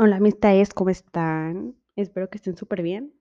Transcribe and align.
Hola, 0.00 0.18
amistades, 0.18 0.72
¿cómo 0.74 0.90
están? 0.90 1.74
Espero 1.96 2.30
que 2.30 2.36
estén 2.38 2.56
súper 2.56 2.82
bien. 2.82 3.12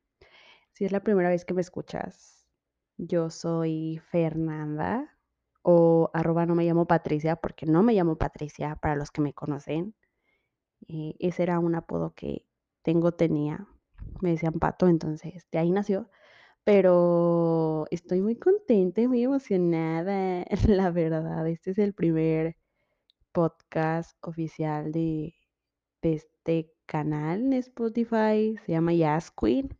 Si 0.74 0.86
es 0.86 0.92
la 0.92 1.04
primera 1.04 1.30
vez 1.30 1.44
que 1.44 1.56
me 1.56 1.62
escuchas, 1.62 2.46
yo 2.98 3.32
soy 3.32 4.00
Fernanda 4.12 5.18
o 5.64 6.12
arroba 6.14 6.46
no 6.46 6.54
me 6.54 6.66
llamo 6.66 6.86
Patricia 6.86 7.36
porque 7.36 7.66
no 7.66 7.82
me 7.82 7.94
llamo 7.94 8.18
Patricia 8.20 8.76
para 8.76 8.96
los 8.96 9.10
que 9.10 9.22
me 9.22 9.34
conocen. 9.34 9.96
Eh, 10.88 11.16
ese 11.20 11.44
era 11.44 11.60
un 11.60 11.74
apodo 11.76 12.14
que 12.16 12.46
tengo, 12.84 13.12
tenía. 13.12 13.68
Me 14.22 14.32
decían 14.32 14.54
Pato, 14.60 14.88
entonces 14.88 15.48
de 15.52 15.58
ahí 15.60 15.72
nació. 15.72 16.12
Pero 16.64 17.86
estoy 17.92 18.22
muy 18.22 18.36
contenta 18.38 19.02
y 19.02 19.08
muy 19.08 19.24
emocionada, 19.24 20.46
la 20.68 20.92
verdad. 20.92 21.48
Este 21.48 21.72
es 21.72 21.80
el 21.80 21.94
primer 21.96 22.56
podcast 23.34 24.18
oficial 24.22 24.92
de, 24.92 25.36
de 26.02 26.16
este 26.48 26.72
canal 26.86 27.42
en 27.42 27.54
Spotify, 27.54 28.56
se 28.66 28.72
llama 28.72 28.94
Jazz 28.94 29.32
Queen. 29.32 29.78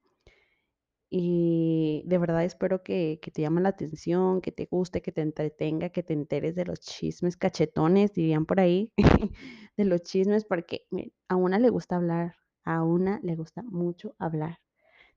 Y 1.10 2.04
de 2.06 2.18
verdad 2.18 2.44
espero 2.44 2.84
que, 2.84 3.20
que 3.22 3.32
te 3.32 3.42
llame 3.42 3.62
la 3.62 3.70
atención, 3.70 4.42
que 4.42 4.52
te 4.52 4.66
guste, 4.66 5.02
que 5.02 5.14
te 5.14 5.22
entretenga, 5.22 5.90
que 5.90 6.04
te 6.04 6.12
enteres 6.12 6.56
de 6.56 6.66
los 6.66 6.82
chismes 6.82 7.38
cachetones, 7.38 8.14
dirían 8.14 8.46
por 8.46 8.60
ahí, 8.60 8.92
de 9.78 9.86
los 9.86 10.02
chismes, 10.04 10.44
porque 10.44 10.86
a 11.30 11.38
una 11.38 11.60
le 11.60 11.70
gusta 11.70 11.96
hablar, 11.96 12.36
a 12.66 12.84
una 12.84 13.22
le 13.24 13.38
gusta 13.38 13.64
mucho 13.64 14.16
hablar. 14.20 14.60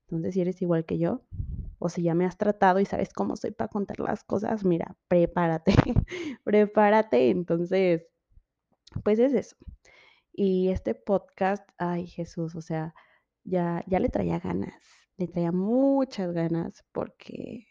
Entonces, 0.03 0.33
si 0.33 0.41
eres 0.41 0.61
igual 0.61 0.85
que 0.85 0.97
yo, 0.97 1.23
o 1.79 1.89
si 1.89 2.03
ya 2.03 2.15
me 2.15 2.25
has 2.25 2.37
tratado 2.37 2.79
y 2.79 2.85
sabes 2.85 3.11
cómo 3.11 3.35
soy 3.35 3.51
para 3.51 3.67
contar 3.69 3.99
las 3.99 4.23
cosas, 4.23 4.63
mira, 4.63 4.95
prepárate, 5.09 5.73
prepárate. 6.45 7.29
Entonces, 7.29 8.07
pues 9.03 9.19
es 9.19 9.33
eso. 9.33 9.55
Y 10.33 10.69
este 10.69 10.95
podcast, 10.95 11.67
ay 11.77 12.07
Jesús, 12.07 12.55
o 12.55 12.61
sea, 12.61 12.93
ya, 13.43 13.83
ya 13.87 13.99
le 13.99 14.09
traía 14.09 14.39
ganas, 14.39 14.73
le 15.17 15.27
traía 15.27 15.51
muchas 15.51 16.31
ganas 16.33 16.83
porque 16.91 17.67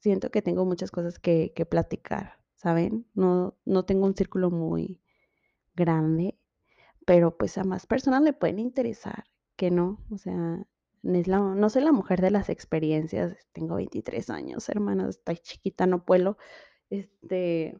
siento 0.00 0.30
que 0.30 0.42
tengo 0.42 0.64
muchas 0.64 0.90
cosas 0.90 1.18
que, 1.18 1.52
que 1.54 1.66
platicar, 1.66 2.40
¿saben? 2.56 3.06
No, 3.14 3.58
no 3.64 3.84
tengo 3.84 4.06
un 4.06 4.16
círculo 4.16 4.50
muy 4.50 5.00
grande, 5.74 6.38
pero 7.06 7.36
pues 7.36 7.58
a 7.58 7.64
más 7.64 7.86
personas 7.86 8.22
le 8.22 8.32
pueden 8.32 8.58
interesar, 8.58 9.24
que 9.56 9.70
no, 9.70 10.04
o 10.10 10.18
sea, 10.18 10.66
no, 11.02 11.70
soy 11.70 11.82
la 11.82 11.92
mujer 11.92 12.20
de 12.20 12.30
las 12.30 12.48
experiencias, 12.48 13.36
tengo 13.52 13.76
23 13.76 14.30
años, 14.30 14.68
hermana, 14.68 15.08
estoy 15.08 15.38
chiquita, 15.38 15.86
no 15.86 16.04
puedo, 16.04 16.36
este, 16.90 17.78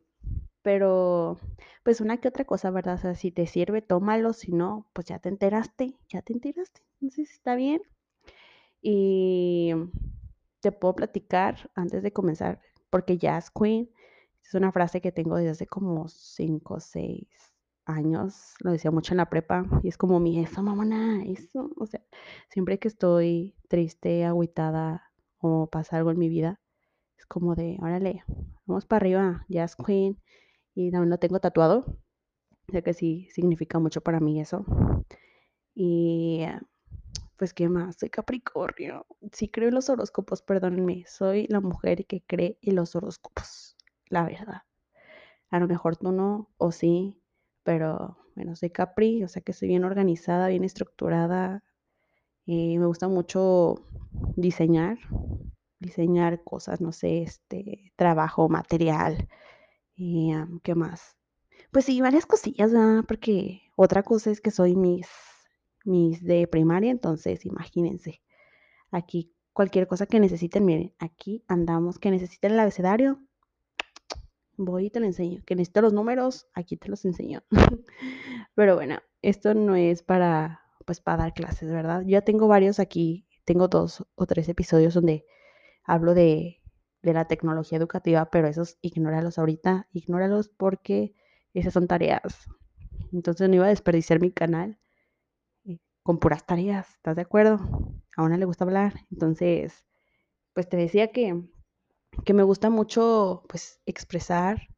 pero, 0.63 1.39
pues, 1.83 2.01
una 2.01 2.19
que 2.19 2.29
otra 2.29 2.45
cosa, 2.45 2.71
¿verdad? 2.71 2.95
O 2.95 2.99
sea, 2.99 3.15
si 3.15 3.31
te 3.31 3.47
sirve, 3.47 3.83
tómalo, 3.83 4.33
si 4.33 4.53
no, 4.53 4.89
pues 4.93 5.07
ya 5.09 5.19
te 5.19 5.29
enteraste, 5.29 5.99
ya 6.09 6.23
te 6.23 6.33
enteraste. 6.33 6.83
Entonces, 7.01 7.31
está 7.31 7.55
bien. 7.55 7.83
Y 8.83 9.73
te 10.61 10.73
puedo 10.73 10.95
platicar 10.95 11.71
antes 11.75 12.03
de 12.03 12.13
comenzar, 12.13 12.61
porque 12.91 13.19
Jazz 13.19 13.51
Queen 13.51 13.91
es 14.43 14.55
una 14.55 14.73
frase 14.73 15.01
que 15.01 15.13
tengo 15.13 15.37
desde 15.37 15.51
hace 15.51 15.67
como 15.67 16.09
5 16.09 16.75
o 16.75 16.81
6 16.81 17.29
años, 17.87 18.55
lo 18.61 18.73
decía 18.73 18.91
mucho 18.91 19.15
en 19.15 19.19
la 19.19 19.31
prepa, 19.31 19.65
y 19.83 19.89
es 19.89 19.97
como 19.97 20.21
mi 20.21 20.39
eso, 20.39 20.63
mamona, 20.63 21.25
eso, 21.25 21.71
o 21.77 21.87
sea, 21.87 22.03
siempre 22.49 22.79
que 22.79 22.89
estoy 22.89 23.55
triste, 23.69 24.25
agüitada 24.25 25.13
o 25.39 25.69
pasa 25.69 25.97
algo 25.97 26.11
en 26.11 26.19
mi 26.19 26.29
vida, 26.29 26.61
es 27.17 27.27
como 27.27 27.55
de, 27.55 27.79
órale, 27.81 28.25
vamos 28.67 28.87
para 28.87 29.03
arriba, 29.03 29.45
Jazz 29.49 29.77
Queen, 29.77 30.21
y 30.75 30.91
también 30.91 31.11
lo 31.11 31.19
tengo 31.19 31.41
tatuado. 31.41 31.85
Sea 32.71 32.83
que 32.83 32.95
sí 32.95 33.29
significa 33.33 33.79
mucho 33.79 34.01
para 34.01 34.21
mí 34.21 34.41
eso. 34.41 34.65
Y 35.75 36.45
pues, 37.37 37.55
¿qué 37.55 37.69
más? 37.69 37.97
Soy 37.99 38.11
Capricornio. 38.11 39.07
Sí 39.33 39.49
creo 39.49 39.69
en 39.69 39.75
los 39.75 39.89
horóscopos, 39.89 40.43
perdónenme. 40.43 41.05
Soy 41.07 41.47
la 41.49 41.61
mujer 41.61 42.07
que 42.07 42.23
cree 42.27 42.59
en 42.63 42.77
los 42.77 42.95
horóscopos, 42.95 43.77
la 44.09 44.25
verdad. 44.25 44.63
A 45.51 45.59
lo 45.59 45.67
mejor 45.67 45.97
tú 45.97 46.13
no, 46.13 46.51
o 46.59 46.71
sí, 46.71 47.21
pero 47.63 48.19
bueno, 48.37 48.57
soy 48.57 48.71
Capri, 48.71 49.25
o 49.25 49.29
sea 49.29 49.43
que 49.43 49.53
soy 49.53 49.69
bien 49.69 49.85
organizada, 49.85 50.49
bien 50.49 50.65
estructurada. 50.65 51.65
Y 52.47 52.79
me 52.79 52.87
gusta 52.87 53.09
mucho 53.09 53.77
diseñar, 54.37 54.99
diseñar 55.79 56.45
cosas, 56.45 56.81
no 56.81 56.93
sé, 56.93 57.23
este, 57.23 57.93
trabajo, 57.97 58.49
material. 58.49 59.29
¿Qué 60.63 60.75
más? 60.75 61.17
Pues 61.73 61.85
sí, 61.85 62.01
varias 62.01 62.27
cosillas, 62.27 62.73
¿verdad? 62.73 63.05
Porque 63.07 63.63
otra 63.77 64.03
cosa 64.03 64.31
es 64.31 64.41
que 64.41 64.51
soy 64.51 64.75
mis, 64.75 65.07
mis 65.85 66.25
de 66.25 66.47
primaria, 66.47 66.91
entonces 66.91 67.45
imagínense. 67.45 68.23
Aquí 68.91 69.35
cualquier 69.53 69.87
cosa 69.87 70.07
que 70.07 70.19
necesiten, 70.19 70.65
miren, 70.65 70.95
aquí 70.99 71.45
andamos. 71.49 71.99
Que 71.99 72.11
necesiten 72.11 72.53
el 72.53 72.61
abecedario, 72.61 73.21
voy 74.57 74.87
y 74.87 74.91
te 74.91 75.01
lo 75.01 75.07
enseño. 75.07 75.43
Que 75.45 75.55
necesito 75.55 75.83
los 75.83 75.93
números, 75.93 76.49
aquí 76.55 76.77
te 76.77 76.89
los 76.89 77.05
enseño. 77.05 77.43
Pero 78.55 78.77
bueno, 78.77 79.01
esto 79.21 79.53
no 79.53 79.77
es 79.77 80.03
para, 80.03 80.63
pues, 80.87 81.01
para 81.01 81.25
dar 81.25 81.35
clases, 81.35 81.71
¿verdad? 81.71 82.03
Yo 82.03 82.11
ya 82.11 82.23
tengo 82.23 82.49
varios 82.49 82.81
aquí, 82.81 83.27
tengo 83.45 83.69
dos 83.69 84.07
o 84.15 84.27
tres 84.27 84.49
episodios 84.49 84.95
donde 84.95 85.27
hablo 85.85 86.15
de, 86.15 86.60
de 87.03 87.13
la 87.13 87.27
tecnología 87.27 87.79
educativa, 87.79 88.31
pero 88.31 88.49
esos 88.49 88.79
ignóralos 88.83 89.39
ahorita, 89.39 89.89
ignóralos 89.93 90.49
porque 90.49 91.15
esas 91.55 91.73
son 91.73 91.87
tareas. 91.87 92.49
Entonces 93.13 93.49
no 93.49 93.57
iba 93.57 93.67
a 93.67 93.71
desperdiciar 93.71 94.21
mi 94.21 94.31
canal 94.31 94.79
eh, 95.65 95.79
con 96.03 96.19
puras 96.19 96.47
tareas, 96.47 96.89
¿estás 96.97 97.17
de 97.17 97.23
acuerdo? 97.23 97.59
A 98.17 98.23
una 98.23 98.37
le 98.37 98.45
gusta 98.45 98.65
hablar. 98.65 98.95
Entonces, 99.11 99.87
pues 100.53 100.69
te 100.69 100.77
decía 100.77 101.11
que, 101.13 101.43
que 102.25 102.35
me 102.35 102.43
gusta 102.43 102.71
mucho 102.71 103.45
pues 103.49 103.81
expresar 103.87 104.69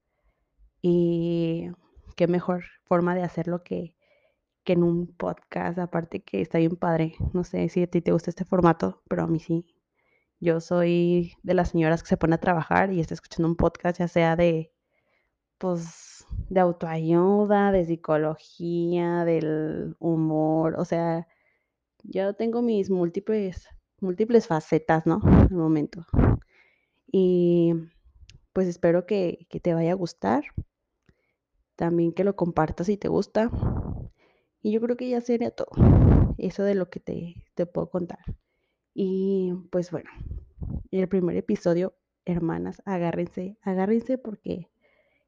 y 0.80 1.70
qué 2.16 2.26
mejor 2.26 2.64
forma 2.84 3.14
de 3.14 3.22
hacerlo 3.22 3.62
que, 3.62 3.96
que 4.64 4.74
en 4.74 4.82
un 4.82 5.14
podcast, 5.16 5.78
aparte 5.78 6.22
que 6.22 6.40
está 6.40 6.58
bien 6.58 6.76
padre. 6.76 7.14
No 7.32 7.44
sé 7.44 7.68
si 7.68 7.82
a 7.82 7.86
ti 7.86 8.00
te 8.00 8.12
gusta 8.12 8.30
este 8.30 8.44
formato, 8.44 9.02
pero 9.08 9.24
a 9.24 9.26
mí 9.26 9.40
sí. 9.40 9.66
Yo 10.42 10.58
soy 10.60 11.36
de 11.44 11.54
las 11.54 11.68
señoras 11.70 12.02
que 12.02 12.08
se 12.08 12.16
pone 12.16 12.34
a 12.34 12.40
trabajar 12.40 12.92
y 12.92 12.98
está 12.98 13.14
escuchando 13.14 13.46
un 13.46 13.54
podcast, 13.54 14.00
ya 14.00 14.08
sea 14.08 14.34
de, 14.34 14.72
pues, 15.58 16.26
de 16.48 16.58
autoayuda, 16.58 17.70
de 17.70 17.84
psicología, 17.84 19.24
del 19.24 19.94
humor, 20.00 20.74
o 20.78 20.84
sea, 20.84 21.28
yo 22.02 22.34
tengo 22.34 22.60
mis 22.60 22.90
múltiples, 22.90 23.68
múltiples 24.00 24.48
facetas, 24.48 25.06
¿no? 25.06 25.20
Al 25.22 25.52
momento. 25.52 26.04
Y 27.06 27.74
pues 28.52 28.66
espero 28.66 29.06
que, 29.06 29.46
que 29.48 29.60
te 29.60 29.74
vaya 29.74 29.92
a 29.92 29.94
gustar. 29.94 30.42
También 31.76 32.12
que 32.12 32.24
lo 32.24 32.34
compartas 32.34 32.88
si 32.88 32.96
te 32.96 33.06
gusta. 33.06 33.48
Y 34.60 34.72
yo 34.72 34.80
creo 34.80 34.96
que 34.96 35.08
ya 35.08 35.20
sería 35.20 35.52
todo. 35.52 35.70
Eso 36.36 36.64
de 36.64 36.74
lo 36.74 36.90
que 36.90 36.98
te, 36.98 37.44
te 37.54 37.64
puedo 37.66 37.90
contar. 37.90 38.24
Y 38.94 39.54
pues 39.70 39.90
bueno, 39.90 40.10
el 40.90 41.08
primer 41.08 41.36
episodio, 41.36 41.94
hermanas, 42.24 42.82
agárrense, 42.84 43.56
agárrense 43.62 44.18
porque 44.18 44.70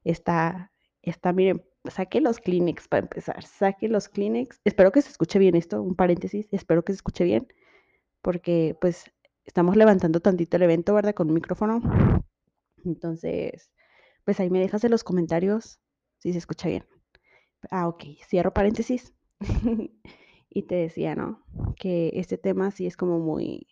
está, 0.03 0.71
está, 1.01 1.33
miren, 1.33 1.63
saque 1.89 2.21
los 2.21 2.39
Kleenex 2.39 2.87
para 2.87 3.03
empezar, 3.03 3.43
saque 3.43 3.87
los 3.87 4.09
Kleenex. 4.09 4.61
Espero 4.63 4.91
que 4.91 5.01
se 5.01 5.09
escuche 5.09 5.39
bien 5.39 5.55
esto, 5.55 5.81
un 5.81 5.95
paréntesis, 5.95 6.47
espero 6.51 6.83
que 6.83 6.93
se 6.93 6.97
escuche 6.97 7.23
bien, 7.23 7.47
porque 8.21 8.77
pues 8.79 9.05
estamos 9.45 9.75
levantando 9.75 10.19
tantito 10.19 10.57
el 10.57 10.63
evento, 10.63 10.93
¿verdad? 10.93 11.13
Con 11.15 11.27
un 11.29 11.35
micrófono. 11.35 11.81
Entonces, 12.83 13.71
pues 14.23 14.39
ahí 14.39 14.49
me 14.49 14.59
dejas 14.59 14.83
en 14.83 14.91
los 14.91 15.03
comentarios 15.03 15.79
si 16.19 16.31
se 16.31 16.39
escucha 16.39 16.69
bien. 16.69 16.85
Ah, 17.71 17.87
ok, 17.87 18.03
cierro 18.27 18.53
paréntesis. 18.53 19.13
y 20.55 20.63
te 20.63 20.75
decía, 20.75 21.15
¿no? 21.15 21.43
Que 21.75 22.11
este 22.13 22.37
tema 22.37 22.71
sí 22.71 22.87
es 22.87 22.95
como 22.95 23.19
muy, 23.19 23.67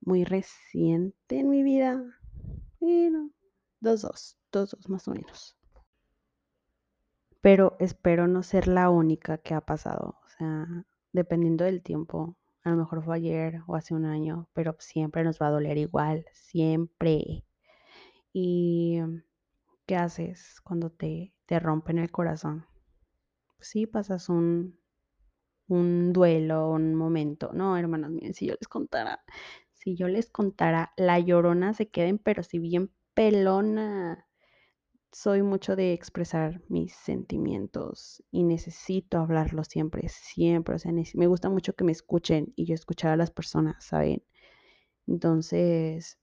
muy 0.00 0.22
reciente 0.24 1.40
en 1.40 1.50
mi 1.50 1.64
vida. 1.64 2.00
Bueno, 2.78 3.32
dos, 3.80 4.02
dos, 4.02 4.38
dos, 4.52 4.70
dos 4.70 4.88
más 4.88 5.08
o 5.08 5.14
menos. 5.14 5.58
Pero 7.40 7.76
espero 7.80 8.28
no 8.28 8.44
ser 8.44 8.68
la 8.68 8.88
única 8.88 9.36
que 9.38 9.54
ha 9.54 9.62
pasado. 9.62 10.20
O 10.24 10.28
sea, 10.28 10.86
dependiendo 11.12 11.64
del 11.64 11.82
tiempo, 11.82 12.36
a 12.62 12.70
lo 12.70 12.76
mejor 12.76 13.02
fue 13.02 13.16
ayer 13.16 13.60
o 13.66 13.74
hace 13.74 13.92
un 13.92 14.04
año, 14.04 14.48
pero 14.52 14.76
siempre 14.78 15.24
nos 15.24 15.42
va 15.42 15.48
a 15.48 15.50
doler 15.50 15.76
igual, 15.76 16.24
siempre. 16.30 17.44
¿Y 18.32 19.00
qué 19.86 19.96
haces 19.96 20.60
cuando 20.62 20.88
te, 20.90 21.34
te 21.46 21.58
rompen 21.58 21.98
el 21.98 22.12
corazón? 22.12 22.64
Pues 23.56 23.70
sí, 23.70 23.88
pasas 23.88 24.28
un, 24.28 24.78
un 25.72 26.12
duelo, 26.12 26.70
un 26.70 26.94
momento. 26.94 27.50
No, 27.54 27.76
hermanos, 27.76 28.10
miren, 28.10 28.34
si 28.34 28.46
yo 28.46 28.54
les 28.54 28.68
contara, 28.68 29.22
si 29.72 29.96
yo 29.96 30.08
les 30.08 30.30
contara, 30.30 30.92
la 30.96 31.18
llorona 31.20 31.74
se 31.74 31.88
queden, 31.90 32.18
pero 32.18 32.42
si 32.42 32.58
bien 32.58 32.90
pelona. 33.14 34.26
soy 35.12 35.42
mucho 35.42 35.76
de 35.76 35.92
expresar 35.94 36.62
mis 36.68 36.94
sentimientos 36.94 38.22
y 38.30 38.44
necesito 38.44 39.18
hablarlo 39.18 39.64
siempre, 39.64 40.08
siempre. 40.08 40.74
O 40.76 40.78
sea, 40.78 40.92
me 41.14 41.26
gusta 41.28 41.50
mucho 41.50 41.74
que 41.74 41.84
me 41.84 41.92
escuchen 41.92 42.52
y 42.56 42.66
yo 42.66 42.74
escuchar 42.74 43.12
a 43.12 43.16
las 43.16 43.30
personas, 43.30 43.84
¿saben? 43.84 44.22
Entonces, 45.06 46.18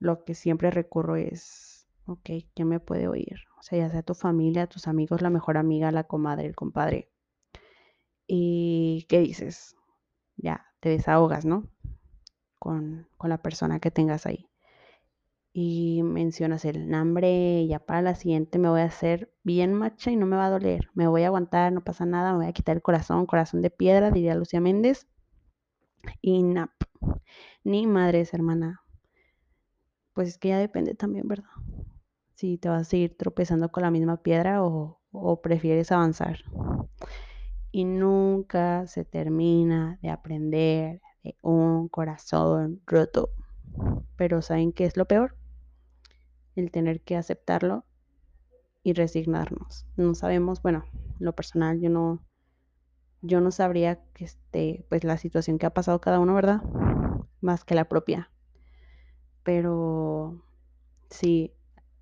lo 0.00 0.24
que 0.24 0.34
siempre 0.34 0.70
recurro 0.70 1.16
es, 1.16 1.86
ok, 2.06 2.30
¿quién 2.54 2.68
me 2.68 2.80
puede 2.80 3.08
oír? 3.08 3.36
O 3.58 3.62
sea, 3.62 3.78
ya 3.78 3.90
sea 3.90 4.02
tu 4.02 4.14
familia, 4.14 4.66
tus 4.66 4.88
amigos, 4.88 5.22
la 5.22 5.30
mejor 5.30 5.56
amiga, 5.58 5.92
la 5.92 6.04
comadre, 6.04 6.46
el 6.46 6.56
compadre. 6.56 7.10
¿Y 8.32 9.06
qué 9.08 9.18
dices? 9.20 9.76
Ya, 10.36 10.66
te 10.80 10.90
desahogas, 10.90 11.44
¿no? 11.44 11.68
Con, 12.58 13.08
con 13.18 13.30
la 13.30 13.42
persona 13.42 13.80
que 13.80 13.90
tengas 13.90 14.26
ahí 14.26 14.48
y 15.52 16.02
mencionas 16.02 16.64
el 16.64 16.88
nombre, 16.88 17.64
ya 17.68 17.78
para 17.78 18.02
la 18.02 18.14
siguiente 18.16 18.58
me 18.58 18.68
voy 18.68 18.80
a 18.80 18.84
hacer 18.84 19.32
bien 19.44 19.74
macha 19.74 20.10
y 20.10 20.16
no 20.16 20.26
me 20.26 20.36
va 20.36 20.46
a 20.46 20.50
doler, 20.50 20.90
me 20.94 21.06
voy 21.08 21.22
a 21.22 21.26
aguantar, 21.26 21.72
no 21.72 21.82
pasa 21.84 22.04
nada, 22.06 22.32
me 22.32 22.38
voy 22.38 22.46
a 22.46 22.52
quitar 22.52 22.76
el 22.76 22.82
corazón, 22.82 23.26
corazón 23.26 23.62
de 23.62 23.70
piedra, 23.70 24.10
diría 24.10 24.34
Lucía 24.34 24.60
Méndez. 24.60 25.06
Y 26.22 26.42
nap, 26.42 26.70
ni 27.64 27.86
madres, 27.86 28.34
hermana. 28.34 28.82
Pues 30.14 30.28
es 30.28 30.38
que 30.38 30.48
ya 30.50 30.58
depende 30.58 30.94
también, 30.94 31.26
¿verdad? 31.26 31.50
Si 32.34 32.58
te 32.58 32.68
vas 32.68 32.82
a 32.82 32.90
seguir 32.90 33.16
tropezando 33.16 33.70
con 33.72 33.82
la 33.84 33.90
misma 33.90 34.22
piedra 34.22 34.64
o, 34.64 35.00
o 35.12 35.42
prefieres 35.42 35.92
avanzar. 35.92 36.38
Y 37.72 37.84
nunca 37.84 38.86
se 38.86 39.04
termina 39.04 39.98
de 40.02 40.10
aprender 40.10 41.00
de 41.22 41.36
un 41.42 41.88
corazón 41.88 42.80
roto. 42.86 43.30
Pero 44.16 44.42
¿saben 44.42 44.72
qué 44.72 44.84
es 44.84 44.96
lo 44.96 45.06
peor? 45.06 45.36
el 46.56 46.70
tener 46.70 47.00
que 47.00 47.16
aceptarlo 47.16 47.84
y 48.82 48.92
resignarnos. 48.92 49.86
No 49.96 50.14
sabemos, 50.14 50.62
bueno, 50.62 50.84
lo 51.18 51.34
personal 51.34 51.80
yo 51.80 51.90
no 51.90 52.24
yo 53.22 53.42
no 53.42 53.50
sabría 53.50 54.02
que 54.14 54.24
este 54.24 54.86
pues 54.88 55.04
la 55.04 55.18
situación 55.18 55.58
que 55.58 55.66
ha 55.66 55.74
pasado 55.74 56.00
cada 56.00 56.20
uno, 56.20 56.34
¿verdad? 56.34 56.62
Más 57.40 57.64
que 57.64 57.74
la 57.74 57.86
propia. 57.86 58.30
Pero 59.42 60.42
sí, 61.10 61.52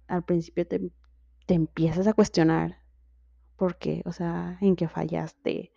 al 0.07 0.25
principio 0.25 0.67
te, 0.67 0.91
te 1.47 1.55
empiezas 1.55 2.07
a 2.07 2.15
cuestionar 2.15 2.79
por 3.59 3.77
qué, 3.77 4.03
o 4.07 4.13
sea, 4.13 4.57
en 4.61 4.77
qué 4.77 4.89
fallaste, 4.89 5.73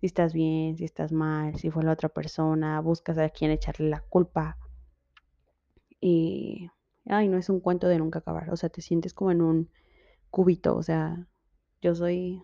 si 0.00 0.06
estás 0.06 0.34
bien, 0.34 0.76
si 0.76 0.84
estás 0.84 1.12
mal, 1.12 1.56
si 1.58 1.70
fue 1.70 1.84
la 1.84 1.92
otra 1.92 2.08
persona, 2.08 2.80
buscas 2.80 3.16
a 3.18 3.30
quién 3.30 3.52
echarle 3.52 3.88
la 3.88 4.00
culpa. 4.00 4.58
Y 6.00 6.68
ay, 7.06 7.28
no 7.28 7.38
es 7.38 7.48
un 7.48 7.60
cuento 7.60 7.88
de 7.88 7.98
nunca 7.98 8.18
acabar, 8.18 8.50
o 8.50 8.56
sea, 8.56 8.68
te 8.68 8.82
sientes 8.82 9.14
como 9.14 9.30
en 9.30 9.40
un 9.40 9.70
cubito, 10.30 10.76
o 10.76 10.82
sea, 10.82 11.28
yo 11.80 11.94
soy 11.94 12.42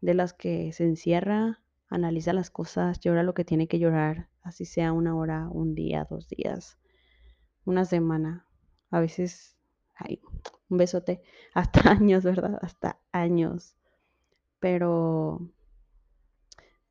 de 0.00 0.14
las 0.14 0.32
que 0.34 0.72
se 0.72 0.84
encierra, 0.84 1.60
analiza 1.88 2.32
las 2.32 2.50
cosas, 2.50 3.00
llora 3.00 3.24
lo 3.24 3.34
que 3.34 3.44
tiene 3.44 3.66
que 3.68 3.80
llorar, 3.80 4.28
así 4.42 4.64
sea 4.64 4.92
una 4.92 5.16
hora, 5.16 5.48
un 5.50 5.74
día, 5.74 6.06
dos 6.08 6.28
días, 6.28 6.78
una 7.64 7.84
semana, 7.84 8.46
a 8.90 9.00
veces, 9.00 9.56
ay, 9.94 10.20
un 10.68 10.78
besote, 10.78 11.22
hasta 11.54 11.90
años, 11.90 12.22
¿verdad? 12.24 12.58
Hasta 12.62 13.00
años. 13.10 13.76
Pero, 14.62 15.40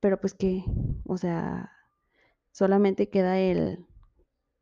pero 0.02 0.20
pues 0.20 0.34
que, 0.34 0.66
o 1.06 1.18
sea, 1.18 1.72
solamente 2.52 3.10
queda 3.10 3.40
el, 3.40 3.86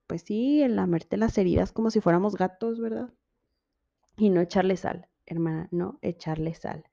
pues 0.06 0.22
sí, 0.22 0.62
el 0.62 0.76
lamerte 0.76 1.18
las 1.18 1.36
heridas 1.40 1.72
como 1.72 1.90
si 1.90 2.02
fuéramos 2.02 2.36
gatos, 2.36 2.80
¿verdad? 2.80 3.12
Y 4.16 4.30
no 4.30 4.42
echarle 4.42 4.78
sal, 4.78 5.08
hermana, 5.26 5.68
no 5.72 5.98
echarle 6.04 6.54
sal. 6.54 6.84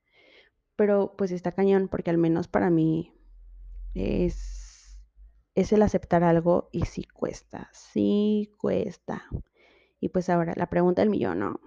Pero 0.75 1.15
pues 1.19 1.33
está 1.33 1.53
cañón 1.53 1.89
porque 1.89 2.09
al 2.09 2.17
menos 2.17 2.49
para 2.49 2.71
mí 2.71 3.13
es, 3.93 4.99
es 5.55 5.71
el 5.75 5.83
aceptar 5.83 6.25
algo 6.25 6.71
y 6.73 6.87
sí 6.87 7.05
cuesta, 7.05 7.69
sí 7.75 8.55
cuesta. 8.57 9.23
Y 10.01 10.09
pues 10.09 10.31
ahora 10.31 10.55
la 10.57 10.71
pregunta 10.71 11.03
del 11.03 11.11
millón. 11.11 11.61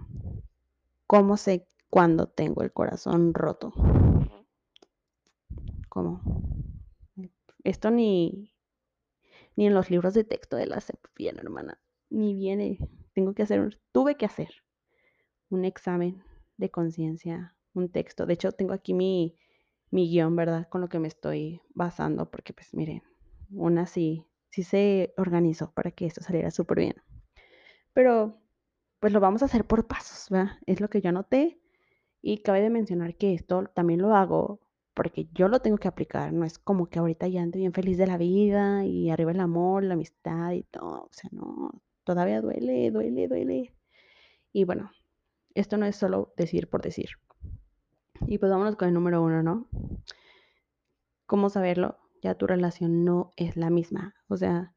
¿Cómo 1.06 1.36
sé 1.36 1.68
cuándo 1.88 2.26
tengo 2.26 2.62
el 2.62 2.72
corazón 2.72 3.32
roto? 3.32 3.72
¿Cómo? 5.90 6.22
Esto 7.64 7.90
ni, 7.90 8.54
ni 9.56 9.66
en 9.66 9.74
los 9.74 9.90
libros 9.90 10.14
de 10.14 10.22
texto 10.22 10.56
de 10.56 10.66
la 10.66 10.80
CEP 10.80 11.04
viene, 11.16 11.40
hermana. 11.40 11.80
Ni 12.08 12.32
viene. 12.32 12.78
Tengo 13.12 13.34
que 13.34 13.42
hacer, 13.42 13.80
tuve 13.90 14.16
que 14.16 14.24
hacer 14.24 14.50
un 15.50 15.64
examen 15.64 16.22
de 16.56 16.70
conciencia, 16.70 17.56
un 17.74 17.90
texto. 17.90 18.24
De 18.24 18.34
hecho, 18.34 18.52
tengo 18.52 18.72
aquí 18.72 18.94
mi, 18.94 19.36
mi 19.90 20.08
guion, 20.08 20.36
¿verdad? 20.36 20.68
Con 20.68 20.80
lo 20.80 20.88
que 20.88 21.00
me 21.00 21.08
estoy 21.08 21.60
basando, 21.74 22.30
porque 22.30 22.52
pues 22.52 22.72
miren, 22.72 23.02
una 23.50 23.86
sí, 23.86 24.24
sí 24.48 24.62
se 24.62 25.12
organizó 25.16 25.72
para 25.72 25.90
que 25.90 26.06
esto 26.06 26.22
saliera 26.22 26.52
súper 26.52 26.78
bien. 26.78 26.94
Pero 27.92 28.40
pues 29.00 29.12
lo 29.12 29.18
vamos 29.18 29.42
a 29.42 29.46
hacer 29.46 29.64
por 29.64 29.88
pasos, 29.88 30.30
¿verdad? 30.30 30.52
Es 30.66 30.80
lo 30.80 30.88
que 30.88 31.00
yo 31.00 31.08
anoté 31.08 31.60
y 32.22 32.42
cabe 32.42 32.60
de 32.60 32.70
mencionar 32.70 33.16
que 33.16 33.34
esto 33.34 33.64
también 33.74 34.00
lo 34.00 34.14
hago 34.14 34.60
porque 34.94 35.28
yo 35.32 35.48
lo 35.48 35.60
tengo 35.60 35.78
que 35.78 35.88
aplicar, 35.88 36.32
no 36.32 36.44
es 36.44 36.58
como 36.58 36.88
que 36.88 36.98
ahorita 36.98 37.28
ya 37.28 37.42
ando 37.42 37.58
bien 37.58 37.72
feliz 37.72 37.98
de 37.98 38.06
la 38.06 38.18
vida 38.18 38.84
y 38.84 39.10
arriba 39.10 39.32
el 39.32 39.40
amor, 39.40 39.84
la 39.84 39.94
amistad 39.94 40.52
y 40.52 40.62
todo, 40.64 41.04
o 41.04 41.12
sea, 41.12 41.30
no, 41.32 41.82
todavía 42.04 42.40
duele, 42.40 42.90
duele, 42.90 43.28
duele. 43.28 43.74
Y 44.52 44.64
bueno, 44.64 44.90
esto 45.54 45.76
no 45.76 45.86
es 45.86 45.96
solo 45.96 46.32
decir 46.36 46.68
por 46.68 46.82
decir. 46.82 47.10
Y 48.26 48.38
pues 48.38 48.50
vámonos 48.50 48.76
con 48.76 48.88
el 48.88 48.94
número 48.94 49.22
uno, 49.22 49.42
¿no? 49.42 49.68
¿Cómo 51.26 51.48
saberlo? 51.48 51.98
Ya 52.22 52.34
tu 52.34 52.46
relación 52.46 53.04
no 53.04 53.30
es 53.36 53.56
la 53.56 53.70
misma. 53.70 54.14
O 54.28 54.36
sea, 54.36 54.74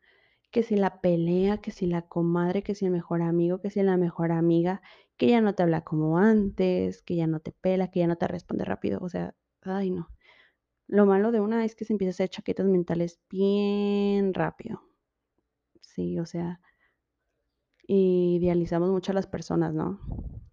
que 0.51 0.63
si 0.63 0.75
la 0.75 1.01
pelea, 1.01 1.57
que 1.57 1.71
si 1.71 1.88
la 1.88 2.04
comadre, 2.04 2.63
que 2.63 2.75
si 2.75 2.86
el 2.86 2.92
mejor 2.92 3.21
amigo, 3.21 3.59
que 3.59 3.71
si 3.71 3.81
la 3.81 3.98
mejor 3.98 4.31
amiga, 4.31 4.81
que 5.18 5.27
ya 5.27 5.42
no 5.42 5.56
te 5.56 5.63
habla 5.63 5.81
como 5.81 6.19
antes, 6.19 7.01
que 7.01 7.16
ya 7.16 7.27
no 7.27 7.39
te 7.39 7.51
pela, 7.51 7.89
que 7.89 8.00
ya 8.01 8.07
no 8.07 8.18
te 8.18 8.27
responde 8.27 8.63
rápido. 8.63 9.00
O 9.01 9.09
sea, 9.09 9.36
ay 9.65 9.92
no. 9.92 10.10
Lo 10.88 11.06
malo 11.06 11.31
de 11.31 11.39
una 11.39 11.65
es 11.65 11.75
que 11.75 11.86
se 11.86 11.94
empieza 11.94 12.10
a 12.10 12.15
hacer 12.15 12.30
chaquetas 12.30 12.68
mentales 12.68 13.19
bien 13.30 14.33
rápido. 14.33 14.81
Sí, 15.81 16.19
o 16.19 16.25
sea, 16.25 16.60
idealizamos 17.88 18.89
mucho 18.89 19.12
a 19.12 19.15
las 19.15 19.27
personas, 19.27 19.74
¿no? 19.74 20.00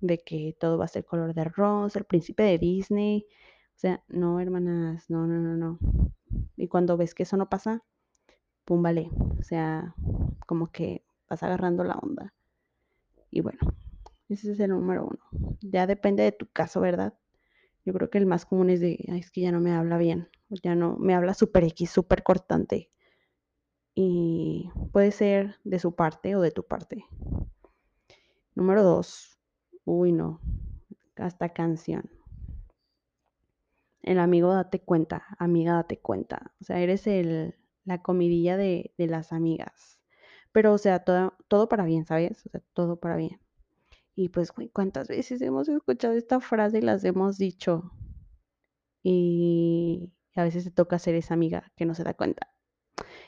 De 0.00 0.18
que 0.18 0.56
todo 0.58 0.78
va 0.78 0.84
a 0.86 0.88
ser 0.88 1.04
color 1.04 1.34
de 1.34 1.44
rosa, 1.44 1.99
el 1.99 2.04
príncipe 2.04 2.42
de 2.42 2.58
Disney. 2.58 3.26
O 3.76 3.78
sea, 3.80 4.02
no, 4.08 4.40
hermanas, 4.40 5.08
no, 5.11 5.26
no, 5.26 5.38
no, 5.40 5.56
no. 5.56 5.78
Y 6.56 6.68
cuando 6.68 6.96
ves 6.96 7.14
que 7.14 7.23
eso 7.25 7.37
no 7.37 7.49
pasa, 7.49 7.82
pum, 8.64 8.82
vale. 8.82 9.11
O 9.38 9.42
sea, 9.42 9.94
como 10.46 10.70
que 10.70 11.04
vas 11.28 11.42
agarrando 11.42 11.85
la 11.85 11.94
onda. 11.94 12.35
Y 13.30 13.40
bueno, 13.40 13.61
ese 14.28 14.52
es 14.52 14.61
el 14.61 14.70
número 14.70 15.06
uno. 15.06 15.58
Ya 15.61 15.87
depende 15.87 16.23
de 16.23 16.32
tu 16.32 16.46
caso, 16.46 16.80
¿verdad? 16.80 17.14
Yo 17.90 17.94
creo 17.94 18.09
que 18.09 18.18
el 18.18 18.26
más 18.26 18.47
común 18.47 18.70
es 18.70 18.78
de, 18.78 19.04
es 19.09 19.32
que 19.32 19.40
ya 19.40 19.50
no 19.50 19.59
me 19.59 19.73
habla 19.73 19.99
bien, 19.99 20.28
ya 20.62 20.76
no, 20.76 20.97
me 20.97 21.12
habla 21.12 21.35
súper 21.35 21.64
X, 21.64 21.90
súper 21.90 22.23
cortante. 22.23 22.88
Y 23.97 24.70
puede 24.92 25.11
ser 25.11 25.56
de 25.64 25.80
su 25.80 25.97
parte 25.97 26.37
o 26.37 26.40
de 26.40 26.52
tu 26.52 26.62
parte. 26.62 27.04
Número 28.54 28.85
dos, 28.85 29.40
uy 29.85 30.12
no, 30.12 30.40
hasta 31.16 31.49
canción. 31.49 32.09
El 34.02 34.20
amigo 34.20 34.54
date 34.54 34.78
cuenta, 34.78 35.25
amiga 35.40 35.73
date 35.73 35.99
cuenta. 35.99 36.54
O 36.61 36.64
sea, 36.64 36.78
eres 36.78 37.09
el, 37.09 37.56
la 37.85 38.02
comidilla 38.02 38.56
de, 38.56 38.94
de 38.99 39.09
las 39.09 39.32
amigas. 39.32 39.99
Pero, 40.52 40.75
o 40.75 40.78
sea, 40.78 41.02
todo, 41.02 41.35
todo 41.49 41.68
para 41.68 41.85
bien, 41.85 42.04
¿sabes? 42.06 42.47
O 42.47 42.50
sea, 42.50 42.62
todo 42.73 43.00
para 43.00 43.16
bien. 43.16 43.40
Y 44.20 44.28
pues, 44.28 44.52
güey, 44.52 44.68
¿cuántas 44.68 45.08
veces 45.08 45.40
hemos 45.40 45.66
escuchado 45.70 46.12
esta 46.12 46.40
frase 46.40 46.76
y 46.76 46.82
las 46.82 47.02
hemos 47.04 47.38
dicho? 47.38 47.90
Y 49.02 50.12
a 50.34 50.42
veces 50.44 50.64
te 50.64 50.70
toca 50.70 50.98
ser 50.98 51.14
esa 51.14 51.32
amiga 51.32 51.72
que 51.74 51.86
no 51.86 51.94
se 51.94 52.04
da 52.04 52.12
cuenta. 52.12 52.52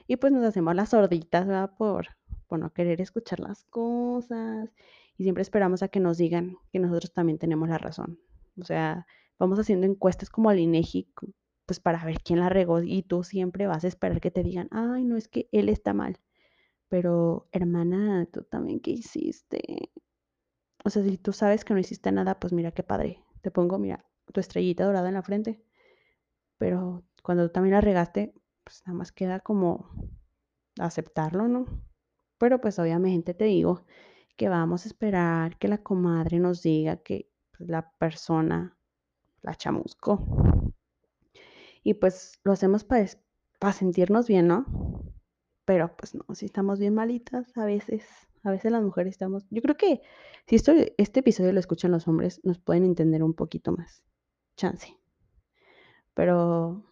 Y 0.07 0.17
pues 0.17 0.35
nos 0.35 0.45
hacemos 0.45 0.75
las 0.75 0.91
sorditas, 0.91 1.47
¿verdad? 1.47 1.75
Por, 1.79 2.09
por 2.47 2.59
no 2.59 2.75
querer 2.75 3.01
escuchar 3.01 3.41
las 3.41 3.65
cosas. 3.65 4.69
Y 5.17 5.23
siempre 5.23 5.41
esperamos 5.41 5.83
a 5.83 5.89
que 5.89 5.99
nos 5.99 6.19
digan 6.19 6.59
que 6.71 6.79
nosotros 6.79 7.15
también 7.15 7.39
tenemos 7.39 7.71
la 7.71 7.79
razón. 7.79 8.21
O 8.61 8.65
sea, 8.65 9.07
vamos 9.39 9.59
haciendo 9.59 9.87
encuestas 9.87 10.29
como 10.29 10.51
al 10.51 10.59
INEGI, 10.59 11.11
pues 11.65 11.81
para 11.81 12.05
ver 12.05 12.19
quién 12.23 12.39
la 12.39 12.51
regó. 12.51 12.83
Y 12.83 13.03
tú 13.03 13.25
siempre 13.25 13.67
vas 13.67 13.85
a 13.85 13.89
esperar 13.89 14.21
que 14.21 14.31
te 14.31 14.43
digan, 14.43 14.69
ay, 14.73 15.05
no 15.07 15.17
es 15.17 15.27
que 15.27 15.49
él 15.53 15.71
está 15.71 15.95
mal. 15.95 16.21
Pero, 16.89 17.49
hermana, 17.51 18.27
tú 18.31 18.43
también, 18.43 18.79
¿qué 18.81 18.91
hiciste? 18.91 19.91
O 20.85 20.91
sea, 20.91 21.03
si 21.03 21.19
tú 21.19 21.33
sabes 21.33 21.65
que 21.65 21.75
no 21.75 21.81
hiciste 21.81 22.11
nada, 22.13 22.39
pues 22.41 22.53
mira 22.53 22.73
qué 22.73 22.83
padre. 22.83 23.23
Te 23.41 23.51
pongo, 23.51 23.79
mira, 23.79 24.05
tu 24.33 24.41
estrellita 24.41 24.85
dorada 24.85 25.09
en 25.09 25.15
la 25.15 25.23
frente. 25.23 25.63
Pero 26.59 27.05
cuando 27.23 27.47
tú 27.47 27.53
también 27.53 27.75
la 27.75 27.81
regaste, 27.81 28.35
pues 28.65 28.83
nada 28.87 28.99
más 28.99 29.13
queda 29.13 29.41
como 29.41 29.91
aceptarlo, 30.79 31.49
¿no? 31.49 31.67
Pero 32.39 32.61
pues 32.61 32.79
obviamente 32.79 33.35
te 33.35 33.45
digo 33.45 33.85
que 34.37 34.49
vamos 34.49 34.85
a 34.85 34.89
esperar 34.89 35.59
que 35.59 35.69
la 35.69 35.79
comadre 35.79 36.39
nos 36.39 36.63
diga 36.63 36.97
que 36.97 37.31
la 37.59 37.93
persona 37.93 38.77
la 39.43 39.55
chamuscó. 39.55 40.25
Y 41.85 41.95
pues 41.95 42.41
lo 42.45 42.53
hacemos 42.53 42.85
para 42.85 43.73
sentirnos 43.73 44.29
bien, 44.29 44.49
¿no? 44.49 44.65
Pero 45.65 45.97
pues 45.97 46.15
no, 46.15 46.25
si 46.35 46.47
estamos 46.47 46.79
bien 46.79 46.95
malitas 46.95 47.57
a 47.57 47.65
veces, 47.65 48.05
a 48.43 48.51
veces 48.51 48.73
las 48.73 48.83
mujeres 48.83 49.13
estamos, 49.13 49.47
yo 49.51 49.63
creo 49.63 49.77
que 49.77 50.03
si 50.47 50.57
esto, 50.57 50.73
este 50.99 51.21
episodio 51.21 51.53
lo 51.53 51.61
escuchan 51.61 51.91
los 51.91 52.09
hombres, 52.09 52.41
nos 52.45 52.59
pueden 52.59 52.85
entender 52.85 53.23
un 53.23 53.35
poquito 53.35 53.73
más. 53.73 54.03
Chance. 54.57 54.97
Pero 56.15 56.85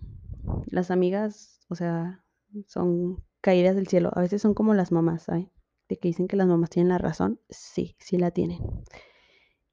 las 0.66 0.90
amigas, 0.90 1.60
o 1.68 1.74
sea, 1.74 2.24
son 2.66 3.22
caídas 3.40 3.74
del 3.76 3.88
cielo. 3.88 4.10
A 4.14 4.20
veces 4.20 4.42
son 4.42 4.54
como 4.54 4.74
las 4.74 4.92
mamás, 4.92 5.24
¿sabes? 5.24 5.48
De 5.88 5.98
que 5.98 6.08
dicen 6.08 6.28
que 6.28 6.36
las 6.36 6.46
mamás 6.46 6.70
tienen 6.70 6.88
la 6.90 6.98
razón. 6.98 7.40
Sí, 7.48 7.96
sí 7.98 8.16
la 8.16 8.30
tienen. 8.30 8.60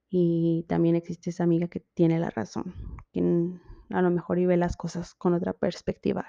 Y 0.10 0.66
también 0.68 0.96
existe 0.96 1.30
esa 1.30 1.44
amiga 1.44 1.68
que 1.68 1.82
tiene 1.82 2.20
la 2.20 2.30
razón, 2.30 2.74
quien 3.12 3.62
a 3.90 4.02
lo 4.02 4.10
mejor 4.10 4.40
y 4.40 4.46
ve 4.46 4.58
las 4.58 4.78
cosas 4.78 5.16
con 5.16 5.34
otra 5.34 5.54
perspectiva. 5.54 6.26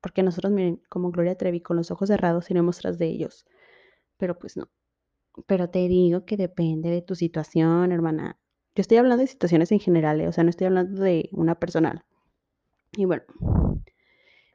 Porque 0.00 0.22
nosotros, 0.22 0.52
miren, 0.52 0.82
como 0.88 1.10
Gloria 1.10 1.36
Trevi, 1.36 1.60
con 1.60 1.76
los 1.76 1.90
ojos 1.90 2.08
cerrados, 2.08 2.50
iremos 2.50 2.78
tras 2.78 2.98
de 2.98 3.06
ellos. 3.06 3.46
Pero 4.16 4.38
pues 4.38 4.56
no. 4.56 4.70
Pero 5.46 5.70
te 5.70 5.88
digo 5.88 6.24
que 6.24 6.36
depende 6.36 6.90
de 6.90 7.02
tu 7.02 7.14
situación, 7.14 7.92
hermana. 7.92 8.38
Yo 8.74 8.80
estoy 8.80 8.98
hablando 8.98 9.22
de 9.22 9.28
situaciones 9.28 9.72
en 9.72 9.80
general, 9.80 10.20
¿eh? 10.20 10.28
o 10.28 10.32
sea, 10.32 10.44
no 10.44 10.50
estoy 10.50 10.66
hablando 10.66 11.02
de 11.02 11.28
una 11.32 11.58
personal. 11.58 12.04
Y 12.96 13.04
bueno, 13.04 13.24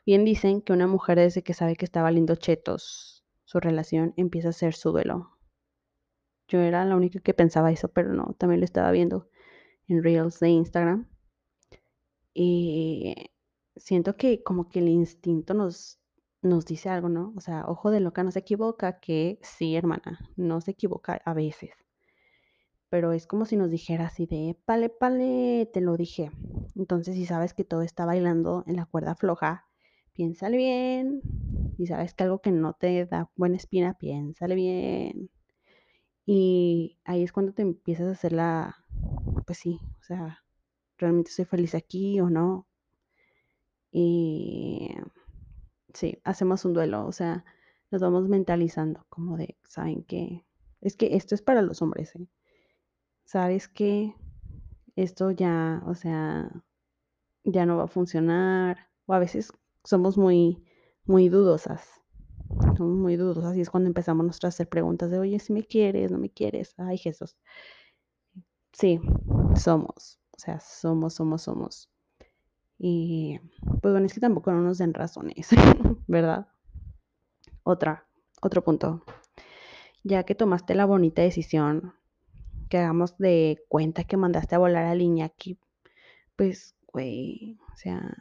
bien 0.05 0.25
dicen 0.25 0.61
que 0.61 0.73
una 0.73 0.87
mujer 0.87 1.19
desde 1.19 1.43
que 1.43 1.53
sabe 1.53 1.75
que 1.75 1.85
está 1.85 2.01
valiendo 2.01 2.35
chetos 2.35 3.19
su 3.49 3.59
relación 3.59 4.13
empieza 4.15 4.49
a 4.49 4.51
hacer 4.51 4.75
su 4.75 4.91
duelo. 4.91 5.37
Yo 6.47 6.59
era 6.59 6.85
la 6.85 6.95
única 6.95 7.19
que 7.19 7.33
pensaba 7.33 7.71
eso, 7.71 7.87
pero 7.87 8.13
no, 8.13 8.35
también 8.37 8.59
lo 8.59 8.65
estaba 8.65 8.91
viendo 8.91 9.27
en 9.87 10.03
Reels 10.03 10.39
de 10.39 10.49
Instagram. 10.49 11.07
Y 12.33 13.15
siento 13.75 14.15
que 14.17 14.43
como 14.43 14.69
que 14.69 14.79
el 14.79 14.89
instinto 14.89 15.55
nos, 15.55 15.99
nos 16.41 16.65
dice 16.65 16.89
algo, 16.89 17.09
¿no? 17.09 17.33
O 17.35 17.41
sea, 17.41 17.65
ojo 17.67 17.91
de 17.91 17.99
loca 17.99 18.23
no 18.23 18.31
se 18.31 18.39
equivoca, 18.39 18.99
que 18.99 19.39
sí, 19.41 19.75
hermana, 19.75 20.19
no 20.35 20.61
se 20.61 20.71
equivoca 20.71 21.21
a 21.25 21.33
veces. 21.33 21.71
Pero 22.89 23.13
es 23.13 23.27
como 23.27 23.45
si 23.45 23.55
nos 23.55 23.69
dijera 23.69 24.07
así 24.07 24.25
de, 24.25 24.57
pale, 24.65 24.89
pale, 24.89 25.69
te 25.71 25.81
lo 25.81 25.95
dije. 25.95 26.31
Entonces, 26.75 27.15
si 27.15 27.25
sabes 27.25 27.53
que 27.53 27.63
todo 27.63 27.81
está 27.83 28.05
bailando 28.05 28.63
en 28.67 28.77
la 28.77 28.85
cuerda 28.85 29.15
floja, 29.15 29.67
piénsale 30.13 30.57
bien. 30.57 31.21
Y 31.77 31.87
sabes 31.87 32.13
que 32.13 32.23
algo 32.23 32.41
que 32.41 32.51
no 32.51 32.73
te 32.73 33.05
da 33.05 33.29
buena 33.35 33.57
espina, 33.57 33.93
piénsale 33.93 34.55
bien. 34.55 35.29
Y 36.25 36.99
ahí 37.05 37.23
es 37.23 37.31
cuando 37.31 37.53
te 37.53 37.61
empiezas 37.61 38.07
a 38.07 38.11
hacer 38.11 38.33
la, 38.33 38.75
pues 39.45 39.59
sí, 39.59 39.79
o 39.99 40.03
sea, 40.03 40.43
realmente 40.97 41.31
soy 41.31 41.45
feliz 41.45 41.75
aquí 41.75 42.19
o 42.19 42.29
no. 42.29 42.67
Y 43.91 44.95
sí, 45.93 46.19
hacemos 46.23 46.65
un 46.65 46.73
duelo, 46.73 47.05
o 47.05 47.11
sea, 47.11 47.45
nos 47.91 48.01
vamos 48.01 48.27
mentalizando 48.29 49.05
como 49.09 49.37
de, 49.37 49.57
¿saben 49.63 50.03
qué? 50.03 50.45
Es 50.81 50.95
que 50.95 51.15
esto 51.15 51.35
es 51.35 51.41
para 51.41 51.61
los 51.61 51.81
hombres, 51.81 52.15
¿eh? 52.15 52.27
¿Sabes 53.25 53.67
qué? 53.67 54.15
Esto 54.95 55.31
ya, 55.31 55.83
o 55.85 55.95
sea, 55.95 56.49
ya 57.43 57.65
no 57.65 57.77
va 57.77 57.83
a 57.85 57.87
funcionar. 57.87 58.89
O 59.05 59.13
a 59.13 59.19
veces 59.19 59.51
somos 59.83 60.17
muy, 60.17 60.63
muy 61.05 61.29
dudosas. 61.29 61.87
Somos 62.77 62.97
muy 62.97 63.15
dudosas 63.15 63.55
y 63.57 63.61
es 63.61 63.69
cuando 63.69 63.87
empezamos 63.87 64.43
a 64.43 64.47
hacer 64.47 64.67
preguntas 64.67 65.11
de, 65.11 65.19
oye, 65.19 65.39
si 65.39 65.53
me 65.53 65.63
quieres, 65.63 66.11
no 66.11 66.17
me 66.17 66.29
quieres. 66.31 66.73
Ay, 66.77 66.97
Jesús. 66.97 67.37
Sí, 68.73 68.99
somos. 69.55 70.19
O 70.35 70.39
sea, 70.39 70.59
somos, 70.59 71.13
somos, 71.15 71.41
somos. 71.43 71.89
Y 72.79 73.41
pues 73.81 73.91
bueno, 73.91 74.05
es 74.05 74.13
que 74.13 74.21
tampoco 74.21 74.53
no 74.53 74.61
nos 74.61 74.77
den 74.77 74.93
razones, 74.93 75.49
¿verdad? 76.07 76.47
Otra, 77.63 78.07
otro 78.41 78.63
punto. 78.63 79.03
Ya 80.03 80.23
que 80.23 80.33
tomaste 80.33 80.75
la 80.75 80.85
bonita 80.85 81.21
decisión, 81.21 81.93
que 82.69 82.77
hagamos 82.77 83.17
de 83.17 83.65
cuenta 83.67 84.05
que 84.05 84.15
mandaste 84.15 84.55
a 84.55 84.59
volar 84.59 84.85
a 84.85 85.25
aquí, 85.25 85.59
pues, 86.37 86.77
güey, 86.87 87.57
o 87.73 87.75
sea, 87.75 88.15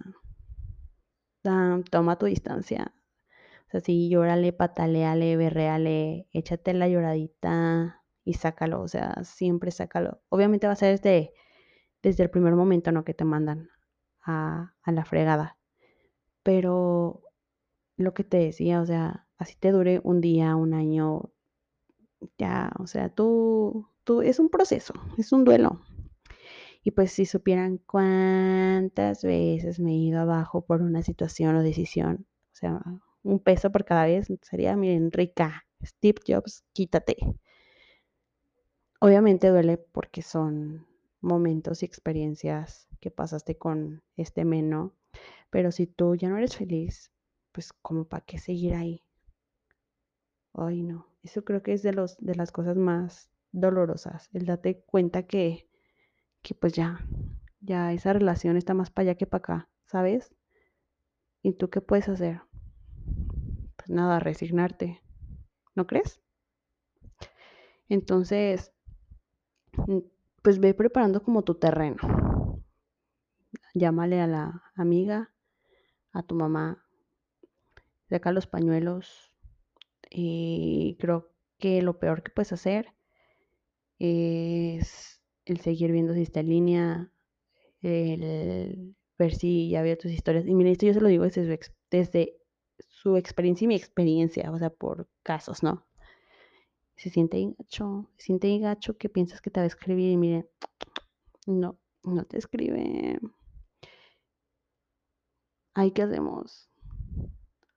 toma 1.91 2.19
tu 2.19 2.27
distancia. 2.27 2.93
O 3.69 3.71
sea, 3.71 3.81
sí, 3.81 4.09
llórale, 4.09 4.53
pataleale, 4.53 5.37
berreale, 5.37 6.27
échate 6.33 6.75
la 6.75 6.89
lloradita 6.89 8.03
y 8.25 8.35
sácalo, 8.35 8.81
o 8.81 8.89
sea, 8.89 9.23
siempre 9.23 9.71
sácalo. 9.71 10.21
Obviamente 10.31 10.67
va 10.67 10.73
a 10.73 10.77
ser 10.77 10.99
desde, 10.99 11.33
desde 12.03 12.25
el 12.25 12.31
primer 12.31 12.55
momento, 12.55 12.91
¿no? 12.91 13.05
Que 13.05 13.15
te 13.15 13.25
mandan 13.25 13.71
a, 14.29 14.75
la 14.87 15.05
fregada. 15.05 15.57
Pero 16.43 17.23
lo 17.97 18.15
que 18.15 18.25
te 18.25 18.39
decía, 18.39 18.81
o 18.81 18.87
sea, 18.87 19.27
así 19.39 19.57
te 19.59 19.73
dure 19.73 20.01
un 20.05 20.21
día, 20.21 20.57
un 20.57 20.75
año, 20.75 21.33
ya, 22.39 22.71
o 22.79 22.87
sea, 22.87 23.09
tú, 23.11 23.89
tú, 24.05 24.23
es 24.23 24.39
un 24.39 24.51
proceso, 24.51 24.95
es 25.19 25.33
un 25.33 25.45
duelo. 25.45 25.81
Y 26.85 26.93
pues 26.93 27.13
si 27.13 27.27
supieran 27.27 27.79
cuántas 27.79 29.23
veces 29.25 29.81
me 29.81 29.93
he 29.93 29.97
ido 29.97 30.21
abajo 30.21 30.65
por 30.65 30.83
una 30.83 31.03
situación 31.03 31.57
o 31.57 31.63
decisión, 31.63 32.27
o 32.53 32.57
sea, 32.57 32.81
un 33.23 33.41
peso 33.41 33.71
por 33.73 33.85
cada 33.85 34.07
vez, 34.07 34.29
sería, 34.43 34.77
miren, 34.77 35.13
rica. 35.13 35.65
Steve 35.85 36.21
Jobs, 36.27 36.65
quítate. 36.73 37.17
Obviamente 39.01 39.49
duele 39.49 39.79
porque 39.79 40.23
son 40.23 40.88
momentos 41.21 41.83
y 41.83 41.87
experiencias 41.87 42.89
que 43.01 43.11
pasaste 43.11 43.57
con 43.57 44.03
este 44.17 44.45
meno, 44.45 44.95
pero 45.51 45.73
si 45.73 45.87
tú 45.87 46.15
ya 46.15 46.29
no 46.29 46.37
eres 46.39 46.57
feliz, 46.57 47.13
pues 47.53 47.73
como 47.73 48.05
para 48.05 48.25
qué 48.25 48.39
seguir 48.39 48.75
ahí. 48.75 49.03
Ay, 50.53 50.83
no, 50.83 51.07
eso 51.23 51.45
creo 51.45 51.63
que 51.63 51.73
es 51.73 51.83
de 51.83 51.93
los 51.93 52.17
de 52.19 52.35
las 52.35 52.53
cosas 52.53 52.77
más 52.77 53.31
dolorosas, 53.53 54.29
el 54.33 54.47
date 54.47 54.83
cuenta 54.83 55.25
que 55.25 55.69
que 56.43 56.55
pues 56.55 56.73
ya 56.73 57.05
ya 57.61 57.93
esa 57.93 58.13
relación 58.13 58.57
está 58.57 58.75
más 58.75 58.91
para 58.91 59.11
allá 59.11 59.19
que 59.19 59.27
para 59.27 59.39
acá, 59.41 59.71
¿sabes? 59.87 60.35
¿Y 61.43 61.53
tú 61.55 61.71
qué 61.71 61.81
puedes 61.81 62.09
hacer? 62.09 62.43
Pues 63.77 63.91
nada, 63.91 64.21
resignarte. 64.21 65.03
¿No 65.75 65.87
crees? 65.87 66.21
Entonces, 67.89 68.73
pues 70.49 70.61
ve 70.61 70.73
preparando 70.73 71.23
como 71.23 71.43
tu 71.43 71.57
terreno. 71.57 72.65
Llámale 73.75 74.19
a 74.23 74.27
la 74.27 74.63
amiga, 74.77 75.35
a 76.11 76.23
tu 76.23 76.35
mamá, 76.37 76.87
saca 78.09 78.33
los 78.33 78.47
pañuelos. 78.47 79.31
Y 80.09 80.97
creo 81.01 81.35
que 81.59 81.83
lo 81.83 81.99
peor 81.99 82.23
que 82.23 82.33
puedes 82.33 82.55
hacer 82.55 82.95
es 83.99 85.21
el 85.45 85.61
seguir 85.61 85.93
viendo 85.93 86.15
si 86.15 86.23
está 86.23 86.41
en 86.41 86.49
línea, 86.49 87.13
el 87.83 88.97
ver 89.19 89.35
si 89.35 89.69
ya 89.69 89.83
vio 89.83 89.99
tus 89.99 90.13
historias. 90.13 90.47
Y 90.47 90.55
mira, 90.55 90.71
esto 90.71 90.87
yo 90.87 90.95
se 90.95 91.03
lo 91.03 91.09
digo 91.09 91.25
desde 91.25 91.45
su, 91.45 91.73
desde 91.91 92.39
su 92.89 93.19
experiencia 93.19 93.67
y 93.67 93.69
mi 93.69 93.77
experiencia, 93.77 94.51
o 94.51 94.59
sea, 94.59 94.71
por 94.71 95.11
casos, 95.23 95.63
¿no? 95.63 95.87
Se 96.99 97.11
siente 97.11 97.55
gacho, 97.57 98.11
se 98.17 98.25
siente 98.27 98.59
gacho 98.59 98.99
que 98.99 99.09
piensas 99.09 99.41
que 99.41 99.51
te 99.51 99.61
va 99.61 99.65
a 99.65 99.69
escribir 99.69 100.11
y 100.11 100.17
mire, 100.17 100.51
no, 101.47 101.79
no 102.03 102.25
te 102.25 102.39
escribe. 102.39 103.21
Ay, 105.75 105.93
¿qué 105.93 106.03
hacemos? 106.03 106.69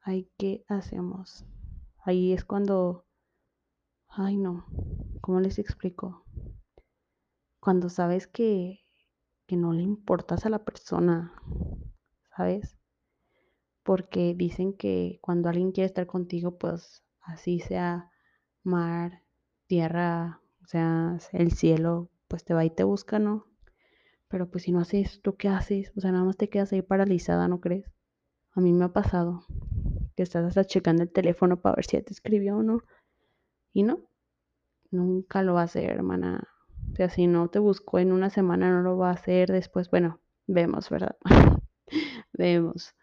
Ay, 0.01 0.27
¿qué 0.39 0.65
hacemos? 0.67 1.45
Ahí 2.03 2.33
es 2.33 2.43
cuando, 2.43 3.05
ay 4.07 4.37
no, 4.37 4.67
¿cómo 5.21 5.39
les 5.39 5.59
explico? 5.59 6.25
Cuando 7.59 7.89
sabes 7.89 8.25
que, 8.25 8.79
que 9.45 9.55
no 9.55 9.71
le 9.71 9.83
importas 9.83 10.47
a 10.47 10.49
la 10.49 10.65
persona, 10.65 11.31
¿sabes? 12.35 12.75
Porque 13.83 14.33
dicen 14.33 14.73
que 14.73 15.19
cuando 15.21 15.47
alguien 15.47 15.71
quiere 15.71 15.85
estar 15.85 16.07
contigo, 16.07 16.57
pues 16.57 17.03
así 17.21 17.59
sea 17.59 18.10
mar, 18.63 19.23
tierra, 19.67 20.41
o 20.63 20.67
sea, 20.67 21.17
el 21.33 21.51
cielo, 21.51 22.09
pues 22.27 22.43
te 22.43 22.53
va 22.53 22.65
y 22.65 22.69
te 22.69 22.83
busca, 22.83 23.19
¿no? 23.19 23.47
Pero 24.27 24.49
pues 24.49 24.63
si 24.63 24.71
no 24.71 24.79
haces, 24.79 25.21
¿tú 25.21 25.35
qué 25.35 25.49
haces? 25.49 25.91
O 25.97 26.01
sea, 26.01 26.11
nada 26.11 26.23
más 26.23 26.37
te 26.37 26.49
quedas 26.49 26.71
ahí 26.71 26.81
paralizada, 26.81 27.47
¿no 27.47 27.59
crees? 27.59 27.91
A 28.53 28.61
mí 28.61 28.73
me 28.73 28.85
ha 28.85 28.93
pasado 28.93 29.45
que 30.15 30.23
estás 30.23 30.45
hasta 30.45 30.65
checando 30.65 31.03
el 31.03 31.11
teléfono 31.11 31.61
para 31.61 31.75
ver 31.75 31.85
si 31.85 31.97
ya 31.97 32.03
te 32.03 32.13
escribió 32.13 32.57
o 32.57 32.63
no. 32.63 32.83
Y 33.73 33.83
no, 33.83 33.99
nunca 34.91 35.43
lo 35.43 35.53
va 35.53 35.61
a 35.61 35.65
hacer, 35.65 35.89
hermana. 35.89 36.47
O 36.91 36.95
sea, 36.95 37.09
si 37.09 37.27
no 37.27 37.49
te 37.49 37.59
buscó 37.59 37.99
en 37.99 38.11
una 38.11 38.29
semana, 38.29 38.69
no 38.71 38.81
lo 38.81 38.97
va 38.97 39.09
a 39.09 39.13
hacer 39.13 39.51
después. 39.51 39.89
Bueno, 39.89 40.19
vemos, 40.47 40.89
¿verdad? 40.89 41.17
vemos. 42.33 42.95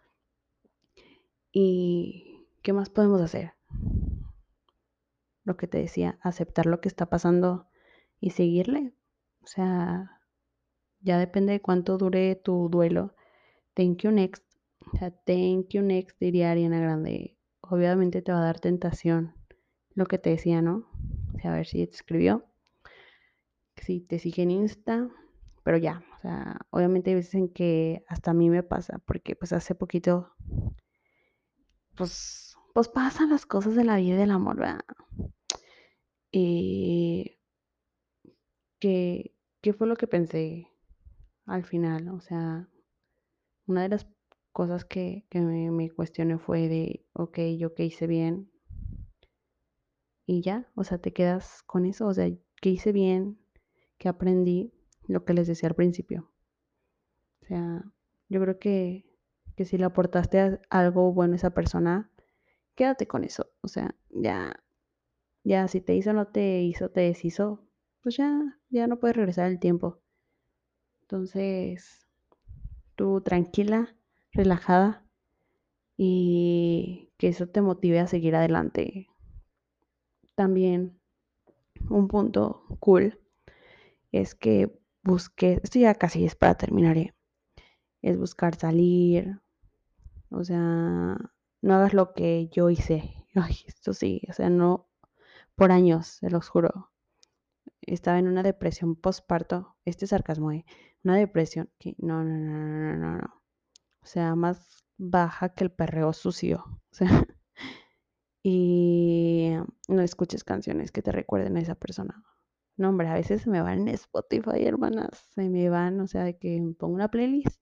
¿Y 1.53 2.47
qué 2.63 2.73
más 2.73 2.91
podemos 2.91 3.21
hacer? 3.21 3.58
Lo 5.49 5.57
que 5.57 5.67
te 5.67 5.79
decía, 5.79 6.19
aceptar 6.23 6.67
lo 6.67 6.81
que 6.81 6.89
está 6.89 7.07
pasando 7.07 7.69
y 8.21 8.31
seguirle. 8.31 8.95
O 9.43 9.47
sea, 9.47 10.21
Ya 11.01 11.19
depende 11.19 11.53
de 11.53 11.61
cuánto 11.63 11.97
dure 11.99 12.37
tu 12.37 12.69
duelo. 12.71 13.15
Thank 13.75 13.99
you 14.03 14.11
next. 14.11 14.45
O 14.93 14.97
sea, 14.99 15.11
thank 15.11 15.69
you 15.71 15.83
next, 15.83 16.19
diría 16.21 16.51
Ariana 16.51 16.81
Grande. 16.81 17.37
Obviamente 17.61 18.23
te 18.23 18.33
va 18.33 18.39
a 18.41 18.45
dar 18.45 18.61
tentación. 18.61 19.35
Lo 19.95 20.07
que 20.07 20.19
te 20.19 20.31
decía, 20.31 20.63
¿no? 20.63 20.89
O 21.35 21.39
sea, 21.41 21.53
a 21.53 21.57
ver 21.57 21.67
si 21.67 21.87
te 21.87 21.95
escribió. 21.95 22.45
Si 23.77 24.01
te 24.01 24.19
sigue 24.19 24.43
en 24.43 24.51
Insta. 24.51 25.09
Pero 25.65 25.77
ya, 25.79 26.03
o 26.19 26.21
sea, 26.23 26.59
obviamente 26.71 27.11
hay 27.11 27.17
veces 27.17 27.35
en 27.35 27.49
que 27.49 28.05
hasta 28.09 28.31
a 28.31 28.35
mí 28.35 28.51
me 28.51 28.63
pasa, 28.63 29.01
porque 29.07 29.37
pues 29.37 29.53
hace 29.53 29.75
poquito, 29.75 30.33
pues, 31.97 32.57
pues 32.75 32.89
pasan 32.89 33.31
las 33.31 33.45
cosas 33.47 33.75
de 33.75 33.85
la 33.85 33.97
vida 33.97 34.15
y 34.15 34.19
del 34.19 34.31
amor, 34.31 34.57
¿verdad? 34.57 34.81
Y 36.41 37.37
¿qué, 38.79 39.35
fue 39.77 39.89
lo 39.89 39.97
que 39.97 40.07
pensé 40.07 40.69
al 41.47 41.65
final? 41.65 42.11
O 42.11 42.21
sea, 42.21 42.69
una 43.67 43.83
de 43.83 43.89
las 43.89 44.07
cosas 44.53 44.85
que, 44.85 45.27
que 45.31 45.41
me, 45.41 45.73
me 45.73 45.91
cuestioné 45.91 46.39
fue 46.39 46.69
de, 46.69 47.05
ok, 47.13 47.41
yo 47.59 47.75
qué 47.75 47.87
hice 47.87 48.07
bien. 48.07 48.53
Y 50.27 50.43
ya, 50.43 50.71
o 50.77 50.85
sea, 50.85 50.99
te 50.99 51.13
quedas 51.13 51.65
con 51.65 51.87
eso, 51.87 52.07
o 52.07 52.15
sea, 52.15 52.31
qué 52.63 52.71
hice 52.71 52.93
bien, 52.93 53.41
qué 53.99 54.09
aprendí, 54.09 54.73
lo 55.09 55.25
que 55.25 55.35
les 55.35 55.49
decía 55.49 55.69
al 55.69 55.75
principio. 55.75 56.31
O 57.43 57.47
sea, 57.47 57.83
yo 58.29 58.41
creo 58.41 58.61
que, 58.61 59.11
que 59.57 59.65
si 59.65 59.77
le 59.77 59.87
aportaste 59.87 60.61
algo 60.71 61.13
bueno 61.13 61.33
a 61.33 61.37
esa 61.37 61.51
persona, 61.51 62.13
quédate 62.77 63.09
con 63.09 63.25
eso. 63.25 63.51
O 63.61 63.67
sea, 63.67 63.97
ya, 64.11 64.55
ya 65.45 65.69
si 65.69 65.81
te 65.81 65.95
hizo, 65.97 66.13
no 66.13 66.29
te 66.29 66.63
hizo, 66.63 66.91
te 66.91 67.01
deshizo, 67.03 67.67
pues 68.03 68.17
ya, 68.17 68.59
ya 68.71 68.87
no 68.87 68.99
puedes 68.99 69.17
regresar 69.17 69.49
el 69.51 69.59
tiempo. 69.59 70.01
Entonces, 71.03 72.07
tú 72.97 73.21
tranquila, 73.23 73.97
relajada 74.33 75.05
y 75.97 77.11
que 77.19 77.29
eso 77.29 77.49
te 77.49 77.63
motive 77.63 78.01
a 78.01 78.07
seguir 78.07 78.37
adelante. 78.37 79.09
También 80.35 80.99
un 81.91 82.09
punto 82.09 82.65
cool 82.81 83.19
es 84.13 84.35
que 84.35 84.79
busques, 85.03 85.61
esto 85.63 85.79
ya 85.79 85.95
casi 85.95 86.25
es 86.25 86.35
para 86.35 86.57
terminar, 86.57 86.99
¿eh? 86.99 87.15
es 88.03 88.19
buscar 88.19 88.57
salir, 88.57 89.41
o 90.31 90.45
sea, 90.45 91.17
no 91.63 91.75
hagas 91.75 91.95
lo 91.95 92.13
que 92.15 92.49
yo 92.53 92.71
hice. 92.71 93.15
Ay, 93.35 93.57
esto 93.67 93.93
sí, 93.95 94.23
o 94.29 94.33
sea, 94.33 94.51
no, 94.51 94.88
por 95.59 95.73
años, 95.73 96.07
se 96.07 96.31
los 96.31 96.49
juro. 96.49 96.93
Estaba 97.83 98.19
en 98.19 98.29
una 98.29 98.43
depresión 98.45 98.95
postparto, 98.97 99.77
este 99.85 100.07
sarcasmo, 100.07 100.53
¿eh? 100.53 100.65
Una 101.03 101.17
depresión 101.17 101.69
que 101.79 101.97
no, 101.99 102.23
no, 102.25 102.37
no, 102.39 102.57
no, 102.69 102.97
no, 102.97 103.19
no. 103.19 103.43
O 104.03 104.07
sea, 104.07 104.37
más 104.37 104.85
baja 104.99 105.51
que 105.51 105.65
el 105.65 105.73
perreo 105.73 106.13
sucio. 106.13 106.65
O 106.93 106.95
sea, 106.95 107.09
y 108.43 109.53
no 109.89 110.03
escuches 110.03 110.45
canciones 110.45 110.93
que 110.93 111.03
te 111.03 111.13
recuerden 111.13 111.57
a 111.57 111.61
esa 111.61 111.75
persona. 111.75 112.23
No, 112.77 112.91
hombre, 112.91 113.09
a 113.09 113.15
veces 113.15 113.43
se 113.43 113.51
me 113.51 113.61
van 113.61 113.89
en 113.89 113.89
Spotify, 113.89 114.65
hermanas. 114.65 115.11
Se 115.35 115.49
me 115.49 115.69
van, 115.69 116.01
o 116.01 116.07
sea, 116.07 116.23
de 116.25 116.39
que 116.39 116.63
pongo 116.79 116.95
una 116.95 117.11
playlist 117.11 117.61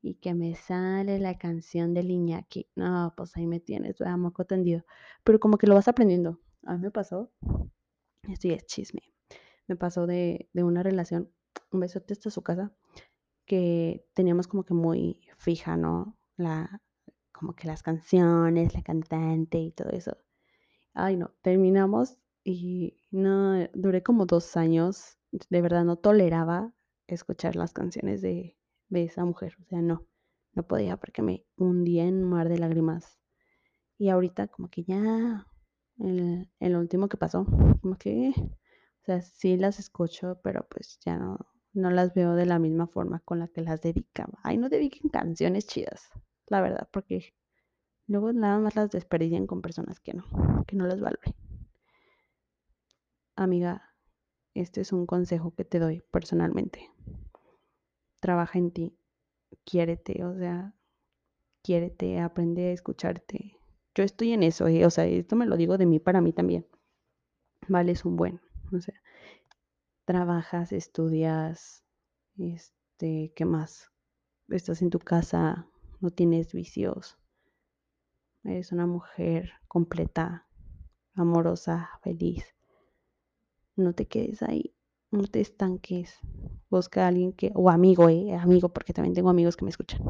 y 0.00 0.14
que 0.14 0.32
me 0.34 0.54
sale 0.54 1.18
la 1.18 1.36
canción 1.38 1.92
del 1.94 2.10
Iñaki. 2.10 2.68
No, 2.74 3.12
pues 3.16 3.36
ahí 3.36 3.46
me 3.46 3.60
tienes, 3.60 4.00
a 4.00 4.16
moco 4.16 4.46
tendido. 4.46 4.84
Pero 5.24 5.40
como 5.40 5.58
que 5.58 5.66
lo 5.66 5.74
vas 5.74 5.88
aprendiendo. 5.88 6.40
A 6.68 6.74
mí 6.74 6.80
me 6.80 6.90
pasó, 6.90 7.32
esto 8.28 8.46
ya 8.46 8.56
es 8.56 8.66
chisme, 8.66 9.00
me 9.68 9.76
pasó 9.76 10.06
de, 10.06 10.50
de 10.52 10.64
una 10.64 10.82
relación, 10.82 11.32
un 11.72 11.80
besote 11.80 12.12
hasta 12.12 12.28
su 12.28 12.42
casa, 12.42 12.74
que 13.46 14.06
teníamos 14.12 14.48
como 14.48 14.64
que 14.64 14.74
muy 14.74 15.26
fija, 15.38 15.78
¿no? 15.78 16.18
La, 16.36 16.82
como 17.32 17.54
que 17.54 17.66
las 17.66 17.82
canciones, 17.82 18.74
la 18.74 18.82
cantante 18.82 19.58
y 19.58 19.72
todo 19.72 19.88
eso. 19.92 20.18
Ay, 20.92 21.16
no, 21.16 21.32
terminamos 21.40 22.18
y 22.44 22.98
no, 23.10 23.66
duré 23.72 24.02
como 24.02 24.26
dos 24.26 24.54
años, 24.58 25.16
de 25.48 25.62
verdad 25.62 25.86
no 25.86 25.96
toleraba 25.96 26.74
escuchar 27.06 27.56
las 27.56 27.72
canciones 27.72 28.20
de, 28.20 28.58
de 28.90 29.04
esa 29.04 29.24
mujer, 29.24 29.56
o 29.58 29.64
sea, 29.64 29.80
no, 29.80 30.06
no 30.52 30.66
podía 30.66 30.98
porque 30.98 31.22
me 31.22 31.46
hundía 31.56 32.04
en 32.04 32.24
un 32.24 32.28
mar 32.28 32.50
de 32.50 32.58
lágrimas. 32.58 33.18
Y 33.96 34.10
ahorita 34.10 34.48
como 34.48 34.68
que 34.68 34.84
ya, 34.84 35.46
el, 35.98 36.50
el 36.60 36.76
último 36.76 37.08
que 37.08 37.16
pasó, 37.16 37.44
como 37.80 37.96
que, 37.96 38.32
o 38.36 39.04
sea, 39.04 39.20
sí 39.20 39.56
las 39.56 39.78
escucho, 39.78 40.40
pero 40.42 40.66
pues 40.68 40.98
ya 41.04 41.16
no, 41.16 41.38
no 41.72 41.90
las 41.90 42.14
veo 42.14 42.34
de 42.34 42.46
la 42.46 42.58
misma 42.58 42.86
forma 42.86 43.20
con 43.20 43.38
la 43.38 43.48
que 43.48 43.62
las 43.62 43.80
dedicaba. 43.80 44.38
Ay, 44.42 44.58
no 44.58 44.68
dediquen 44.68 45.10
canciones 45.10 45.66
chidas, 45.66 46.10
la 46.46 46.60
verdad, 46.60 46.88
porque 46.92 47.34
luego 48.06 48.32
nada 48.32 48.58
más 48.58 48.76
las 48.76 48.90
desperdician 48.90 49.46
con 49.46 49.62
personas 49.62 50.00
que 50.00 50.14
no, 50.14 50.24
que 50.66 50.76
no 50.76 50.86
las 50.86 51.00
valoren. 51.00 51.34
Amiga, 53.36 53.94
este 54.54 54.80
es 54.80 54.92
un 54.92 55.06
consejo 55.06 55.54
que 55.54 55.64
te 55.64 55.78
doy 55.78 56.02
personalmente. 56.10 56.90
Trabaja 58.20 58.58
en 58.58 58.72
ti, 58.72 58.98
quiérete, 59.64 60.24
o 60.24 60.36
sea, 60.36 60.74
quiérete, 61.62 62.18
aprende 62.18 62.70
a 62.70 62.72
escucharte. 62.72 63.56
Yo 63.98 64.04
estoy 64.04 64.32
en 64.32 64.44
eso, 64.44 64.66
o 64.66 64.90
sea, 64.90 65.06
esto 65.06 65.34
me 65.34 65.44
lo 65.44 65.56
digo 65.56 65.76
de 65.76 65.84
mí 65.84 65.98
para 65.98 66.20
mí 66.20 66.32
también. 66.32 66.64
Vale, 67.66 67.90
es 67.90 68.04
un 68.04 68.14
buen, 68.14 68.40
o 68.72 68.80
sea, 68.80 68.94
trabajas, 70.04 70.70
estudias, 70.70 71.82
este, 72.36 73.32
¿qué 73.34 73.44
más? 73.44 73.90
Estás 74.50 74.82
en 74.82 74.90
tu 74.90 75.00
casa, 75.00 75.66
no 75.98 76.10
tienes 76.10 76.52
vicios, 76.52 77.18
eres 78.44 78.70
una 78.70 78.86
mujer 78.86 79.50
completa, 79.66 80.46
amorosa, 81.14 81.90
feliz. 82.00 82.54
No 83.74 83.94
te 83.94 84.06
quedes 84.06 84.44
ahí, 84.44 84.76
no 85.10 85.24
te 85.24 85.40
estanques. 85.40 86.20
Busca 86.70 87.02
a 87.02 87.08
alguien 87.08 87.32
que, 87.32 87.50
o 87.56 87.68
amigo, 87.68 88.08
eh, 88.08 88.32
amigo, 88.36 88.68
porque 88.68 88.92
también 88.92 89.14
tengo 89.14 89.28
amigos 89.28 89.56
que 89.56 89.64
me 89.64 89.72
escuchan. 89.72 90.00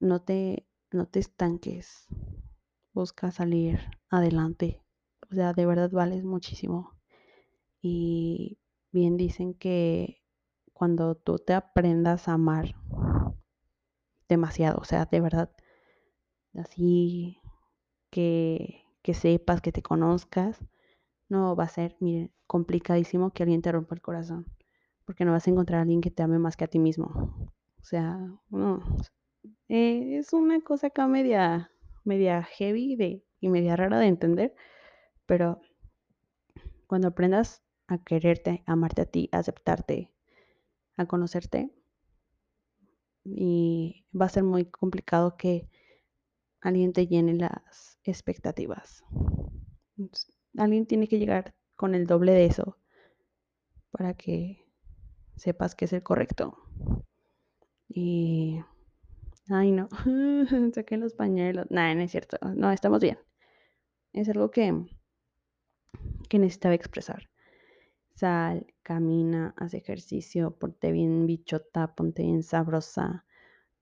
No 0.00 0.22
te, 0.22 0.66
no 0.90 1.06
te 1.06 1.20
estanques. 1.20 2.08
Busca 2.98 3.30
salir 3.30 3.78
adelante. 4.10 4.82
O 5.30 5.34
sea, 5.36 5.52
de 5.52 5.64
verdad 5.66 5.88
vales 5.88 6.24
muchísimo. 6.24 6.98
Y 7.80 8.58
bien 8.90 9.16
dicen 9.16 9.54
que 9.54 10.20
cuando 10.72 11.14
tú 11.14 11.38
te 11.38 11.54
aprendas 11.54 12.26
a 12.26 12.32
amar 12.32 12.74
demasiado, 14.28 14.80
o 14.80 14.84
sea, 14.84 15.04
de 15.04 15.20
verdad, 15.20 15.52
así 16.54 17.40
que, 18.10 18.82
que 19.02 19.14
sepas, 19.14 19.60
que 19.60 19.70
te 19.70 19.80
conozcas, 19.80 20.58
no 21.28 21.54
va 21.54 21.62
a 21.62 21.68
ser, 21.68 21.96
complicadísimo 22.48 23.30
que 23.30 23.44
alguien 23.44 23.62
te 23.62 23.70
rompa 23.70 23.94
el 23.94 24.02
corazón, 24.02 24.44
porque 25.04 25.24
no 25.24 25.30
vas 25.30 25.46
a 25.46 25.50
encontrar 25.52 25.78
a 25.78 25.82
alguien 25.82 26.00
que 26.00 26.10
te 26.10 26.24
ame 26.24 26.40
más 26.40 26.56
que 26.56 26.64
a 26.64 26.68
ti 26.68 26.80
mismo. 26.80 27.52
O 27.80 27.84
sea, 27.84 28.18
no, 28.50 28.82
eh, 29.68 30.18
es 30.18 30.32
una 30.32 30.60
cosa 30.62 30.88
acá 30.88 31.06
media, 31.06 31.70
media 32.08 32.42
heavy 32.42 32.96
de, 32.96 33.22
y 33.40 33.48
media 33.48 33.76
rara 33.76 33.98
de 34.00 34.06
entender, 34.06 34.54
pero 35.26 35.60
cuando 36.86 37.08
aprendas 37.08 37.62
a 37.86 38.02
quererte, 38.02 38.64
a 38.66 38.72
amarte 38.72 39.02
a 39.02 39.06
ti, 39.06 39.28
a 39.30 39.38
aceptarte, 39.38 40.10
a 40.96 41.06
conocerte, 41.06 41.70
y 43.24 44.06
va 44.18 44.26
a 44.26 44.30
ser 44.30 44.42
muy 44.42 44.64
complicado 44.64 45.36
que 45.36 45.68
alguien 46.60 46.92
te 46.92 47.06
llene 47.06 47.34
las 47.34 47.98
expectativas. 48.04 49.04
Alguien 50.56 50.86
tiene 50.86 51.08
que 51.08 51.18
llegar 51.18 51.54
con 51.76 51.94
el 51.94 52.06
doble 52.06 52.32
de 52.32 52.46
eso 52.46 52.78
para 53.90 54.14
que 54.14 54.66
sepas 55.36 55.74
que 55.74 55.84
es 55.84 55.92
el 55.92 56.02
correcto. 56.02 56.56
Y. 57.88 58.60
Ay, 59.50 59.72
no. 59.72 59.88
Saquen 60.74 61.00
los 61.00 61.14
pañuelos. 61.14 61.66
Nah, 61.70 61.94
no 61.94 62.02
es 62.02 62.10
cierto. 62.10 62.38
No, 62.54 62.70
estamos 62.70 63.00
bien. 63.00 63.18
Es 64.12 64.28
algo 64.28 64.50
que, 64.50 64.86
que 66.28 66.38
necesitaba 66.38 66.74
expresar. 66.74 67.28
Sal, 68.14 68.66
camina, 68.82 69.54
haz 69.56 69.74
ejercicio, 69.74 70.50
ponte 70.50 70.92
bien 70.92 71.26
bichota, 71.26 71.94
ponte 71.94 72.22
bien 72.24 72.42
sabrosa, 72.42 73.24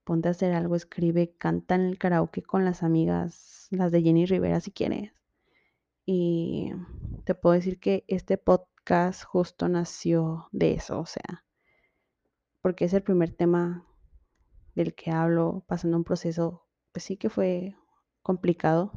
ponte 0.05 0.29
a 0.29 0.33
hacer 0.33 0.53
algo, 0.53 0.77
escribe, 0.77 1.35
canta 1.39 1.75
en 1.75 1.83
el 1.83 1.99
karaoke 1.99 2.43
con 2.43 2.65
las 2.65 2.83
amigas, 2.83 3.67
las 3.71 3.93
de 3.93 4.03
Jenny 4.03 4.27
Rivera 4.27 4.61
si 4.61 4.73
quieres. 4.73 5.13
Y 6.05 6.71
te 7.25 7.35
puedo 7.35 7.55
decir 7.55 7.81
que 7.81 8.05
este 8.09 8.39
podcast 8.39 9.25
justo 9.25 9.69
nació 9.69 10.49
de 10.53 10.75
eso, 10.75 11.01
o 11.01 11.07
sea, 11.07 11.45
porque 12.61 12.85
es 12.85 12.95
el 12.95 13.03
primer 13.03 13.33
tema 13.33 13.87
del 14.77 14.95
que 14.95 15.11
hablo, 15.11 15.65
pasando 15.67 15.97
un 15.97 16.05
proceso, 16.05 16.67
pues 16.93 17.05
sí 17.05 17.17
que 17.17 17.31
fue 17.31 17.75
complicado. 18.23 18.93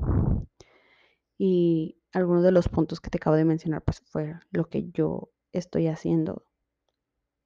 Y 1.38 1.98
algunos 2.12 2.44
de 2.44 2.52
los 2.52 2.68
puntos 2.68 3.00
que 3.00 3.10
te 3.10 3.18
acabo 3.18 3.38
de 3.38 3.46
mencionar, 3.46 3.82
pues 3.82 4.02
fue 4.02 4.36
lo 4.52 4.70
que 4.70 4.92
yo 4.92 5.32
estoy 5.54 5.88
haciendo 5.88 6.46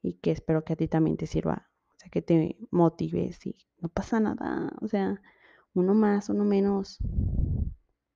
y 0.02 0.15
que 0.15 0.32
espero 0.32 0.65
que 0.65 0.74
a 0.74 0.76
ti 0.76 0.88
también 0.88 1.15
te 1.15 1.28
sirva, 1.28 1.69
o 1.96 2.00
sea, 2.00 2.10
que 2.10 2.22
te 2.22 2.58
motives 2.72 3.46
y 3.46 3.56
no 3.80 3.88
pasa 3.88 4.19
nada, 4.19 4.74
o 4.82 4.88
sea, 4.88 5.22
uno 5.74 5.93
más, 5.93 6.28
uno 6.30 6.43
menos, 6.43 6.98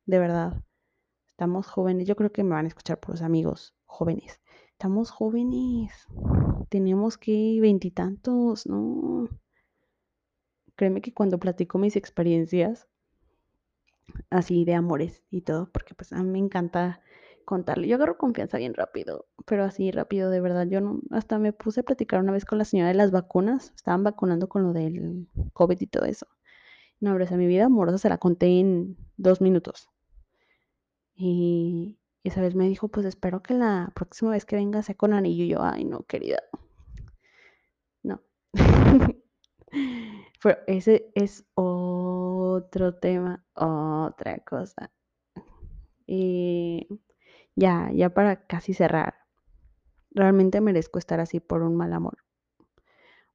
de 0.06 0.20
verdad, 0.20 0.62
estamos 1.28 1.68
jóvenes, 1.68 2.08
yo 2.08 2.16
creo 2.16 2.32
que 2.32 2.44
me 2.44 2.56
van 2.56 2.66
a 2.66 2.68
escuchar 2.68 3.00
por 3.00 3.12
los 3.12 3.22
amigos 3.22 3.76
jóvenes, 3.86 4.42
estamos 4.72 5.12
jóvenes, 5.12 5.94
tenemos 6.70 7.18
que 7.18 7.60
veintitantos, 7.62 8.66
¿no? 8.68 9.30
Créeme 10.78 11.02
que 11.02 11.14
cuando 11.14 11.40
platico 11.40 11.78
mis 11.80 11.98
experiencias, 11.98 12.88
así 14.30 14.64
de 14.64 14.76
amores 14.76 15.24
y 15.30 15.42
todo, 15.42 15.70
porque 15.72 15.94
pues 15.96 16.14
a 16.14 16.24
mí 16.24 16.30
me 16.30 16.40
encanta 16.40 17.02
contarle. 17.46 17.88
Yo 17.88 17.96
agarro 17.96 18.18
confianza 18.18 18.58
bien 18.58 18.74
rápido, 18.74 19.26
pero 19.46 19.64
así 19.64 19.92
rápido, 19.92 20.30
de 20.30 20.40
verdad. 20.42 20.68
Yo 20.68 20.82
no, 20.82 21.02
hasta 21.12 21.40
me 21.40 21.54
puse 21.54 21.82
a 21.82 21.84
platicar 21.84 22.22
una 22.22 22.32
vez 22.32 22.46
con 22.46 22.58
la 22.58 22.66
señora 22.66 22.90
de 22.90 22.96
las 22.96 23.12
vacunas. 23.12 23.74
Estaban 23.76 24.04
vacunando 24.04 24.48
con 24.50 24.64
lo 24.64 24.74
del 24.74 25.28
COVID 25.54 25.82
y 25.82 25.88
todo 25.88 26.06
eso. 26.06 26.28
No, 27.00 27.12
pero 27.14 27.26
esa 27.26 27.38
mi 27.38 27.48
vida 27.48 27.66
amorosa 27.66 27.98
se 27.98 28.10
la 28.10 28.18
conté 28.18 28.60
en 28.60 28.98
dos 29.18 29.42
minutos. 29.42 29.90
Y 31.16 31.98
esa 32.24 32.42
vez 32.42 32.56
me 32.56 32.68
dijo, 32.70 32.88
pues 32.90 33.06
espero 33.06 33.42
que 33.42 33.54
la 33.56 33.92
próxima 33.96 34.32
vez 34.32 34.46
que 34.46 34.56
venga 34.56 34.84
sea 34.84 34.96
con 34.96 35.14
anillo. 35.14 35.44
Y 35.46 35.50
yo, 35.50 35.64
ay, 35.64 35.86
no, 35.86 36.04
querida. 36.04 36.40
No. 38.04 38.22
pero 40.42 40.60
ese 40.68 41.12
es 41.16 41.46
otro 41.56 42.96
tema, 42.96 43.46
otra 43.54 44.40
cosa. 44.40 44.92
Y 46.06 46.88
ya, 47.56 47.92
ya 47.94 48.14
para 48.14 48.48
casi 48.48 48.74
cerrar. 48.74 49.16
Realmente 50.12 50.62
merezco 50.62 51.00
estar 51.00 51.20
así 51.20 51.40
por 51.40 51.64
un 51.64 51.76
mal 51.76 51.94
amor. 51.94 52.20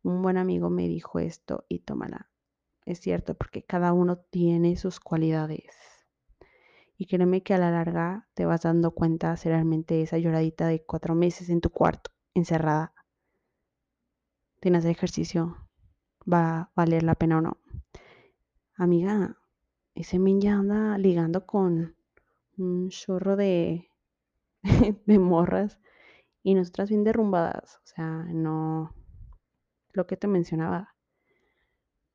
Un 0.03 0.23
buen 0.23 0.37
amigo 0.37 0.71
me 0.71 0.89
dijo 0.89 1.19
esto 1.19 1.65
y 1.69 1.81
tómala. 1.81 2.31
Es 2.87 2.99
cierto, 3.01 3.35
porque 3.35 3.63
cada 3.63 3.93
uno 3.93 4.19
tiene 4.19 4.77
sus 4.77 4.99
cualidades. 4.99 5.77
Y 6.97 7.07
créeme 7.07 7.43
que 7.43 7.55
a 7.55 7.59
la 7.59 7.71
larga 7.71 8.29
te 8.35 8.47
vas 8.47 8.63
dando 8.63 8.93
cuenta 8.93 9.37
si 9.37 9.49
realmente 9.49 10.03
esa 10.03 10.19
lloradita 10.19 10.67
de 10.67 10.85
cuatro 10.85 11.15
meses 11.15 11.49
en 11.49 11.61
tu 11.61 11.71
cuarto, 11.71 12.11
encerrada, 12.35 12.95
tienes 14.61 14.85
ejercicio, 14.85 15.57
va 16.31 16.61
a 16.61 16.71
valer 16.75 17.03
la 17.03 17.15
pena 17.15 17.39
o 17.39 17.41
no. 17.41 17.59
Amiga, 18.77 19.37
ese 19.95 20.19
men 20.19 20.41
ya 20.41 20.55
anda 20.55 20.99
ligando 20.99 21.47
con 21.47 21.97
un 22.57 22.89
chorro 22.89 23.37
de 23.37 23.89
de 25.07 25.19
morras 25.19 25.79
y 26.43 26.55
nosotras 26.55 26.89
bien 26.89 27.05
derrumbadas, 27.05 27.77
o 27.77 27.87
sea, 27.87 28.25
no, 28.29 28.95
lo 29.93 30.07
que 30.07 30.17
te 30.17 30.27
mencionaba, 30.27 30.95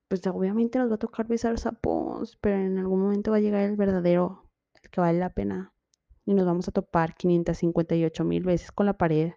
pues 0.07 0.25
obviamente 0.27 0.79
nos 0.79 0.89
va 0.89 0.95
a 0.95 0.99
tocar 0.99 1.27
besar 1.27 1.57
sapos, 1.59 2.37
pero 2.41 2.57
en 2.57 2.77
algún 2.77 3.01
momento 3.01 3.31
va 3.31 3.37
a 3.37 3.41
llegar 3.41 3.63
el 3.63 3.75
verdadero, 3.75 4.49
el 4.81 4.89
que 4.89 5.01
vale 5.01 5.19
la 5.19 5.33
pena, 5.33 5.73
y 6.25 6.33
nos 6.33 6.45
vamos 6.45 6.67
a 6.67 6.71
topar 6.71 7.15
558 7.15 8.23
mil 8.23 8.43
veces 8.43 8.71
con 8.71 8.85
la 8.85 8.97
pared, 8.97 9.33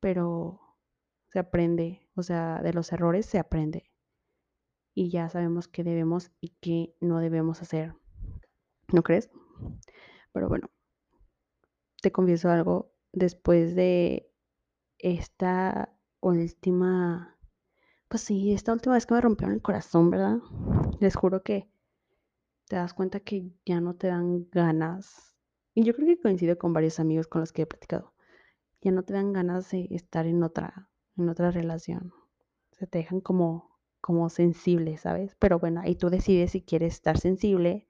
pero 0.00 0.60
se 1.34 1.40
aprende, 1.40 2.00
o 2.14 2.22
sea, 2.22 2.62
de 2.62 2.72
los 2.72 2.92
errores 2.92 3.26
se 3.26 3.40
aprende, 3.40 3.90
y 4.94 5.10
ya 5.10 5.28
sabemos 5.28 5.66
qué 5.66 5.82
debemos 5.82 6.30
y 6.40 6.50
qué 6.60 6.94
no 7.00 7.18
debemos 7.18 7.60
hacer, 7.60 7.96
¿no 8.92 9.02
crees? 9.02 9.28
Pero 10.30 10.48
bueno, 10.48 10.70
te 12.00 12.12
confieso 12.12 12.50
algo, 12.50 12.94
después 13.10 13.74
de 13.74 14.32
esta 14.98 15.98
última, 16.20 17.36
pues 18.06 18.22
sí, 18.22 18.52
esta 18.52 18.72
última 18.72 18.94
vez 18.94 19.04
que 19.04 19.14
me 19.14 19.20
rompieron 19.20 19.56
el 19.56 19.60
corazón, 19.62 20.12
¿verdad? 20.12 20.38
Les 21.00 21.16
juro 21.16 21.42
que 21.42 21.68
te 22.68 22.76
das 22.76 22.94
cuenta 22.94 23.18
que 23.18 23.50
ya 23.66 23.80
no 23.80 23.96
te 23.96 24.06
dan 24.06 24.48
ganas. 24.52 25.34
Y 25.74 25.82
yo 25.82 25.96
creo 25.96 26.06
que 26.06 26.20
coincido 26.20 26.56
con 26.56 26.72
varios 26.72 27.00
amigos 27.00 27.26
con 27.26 27.40
los 27.40 27.50
que 27.50 27.62
he 27.62 27.66
platicado. 27.66 28.14
Ya 28.82 28.92
no 28.92 29.02
te 29.02 29.14
dan 29.14 29.32
ganas 29.32 29.72
de 29.72 29.88
estar 29.90 30.26
en 30.26 30.44
otra, 30.44 30.88
en 31.16 31.28
otra 31.28 31.50
relación. 31.50 32.12
Se 32.72 32.86
te 32.86 32.98
dejan 32.98 33.20
como, 33.20 33.78
como 34.00 34.28
sensible, 34.30 34.96
¿sabes? 34.98 35.36
Pero 35.38 35.58
bueno, 35.58 35.80
ahí 35.80 35.94
tú 35.94 36.10
decides 36.10 36.52
si 36.52 36.62
quieres 36.62 36.94
estar 36.94 37.18
sensible 37.18 37.88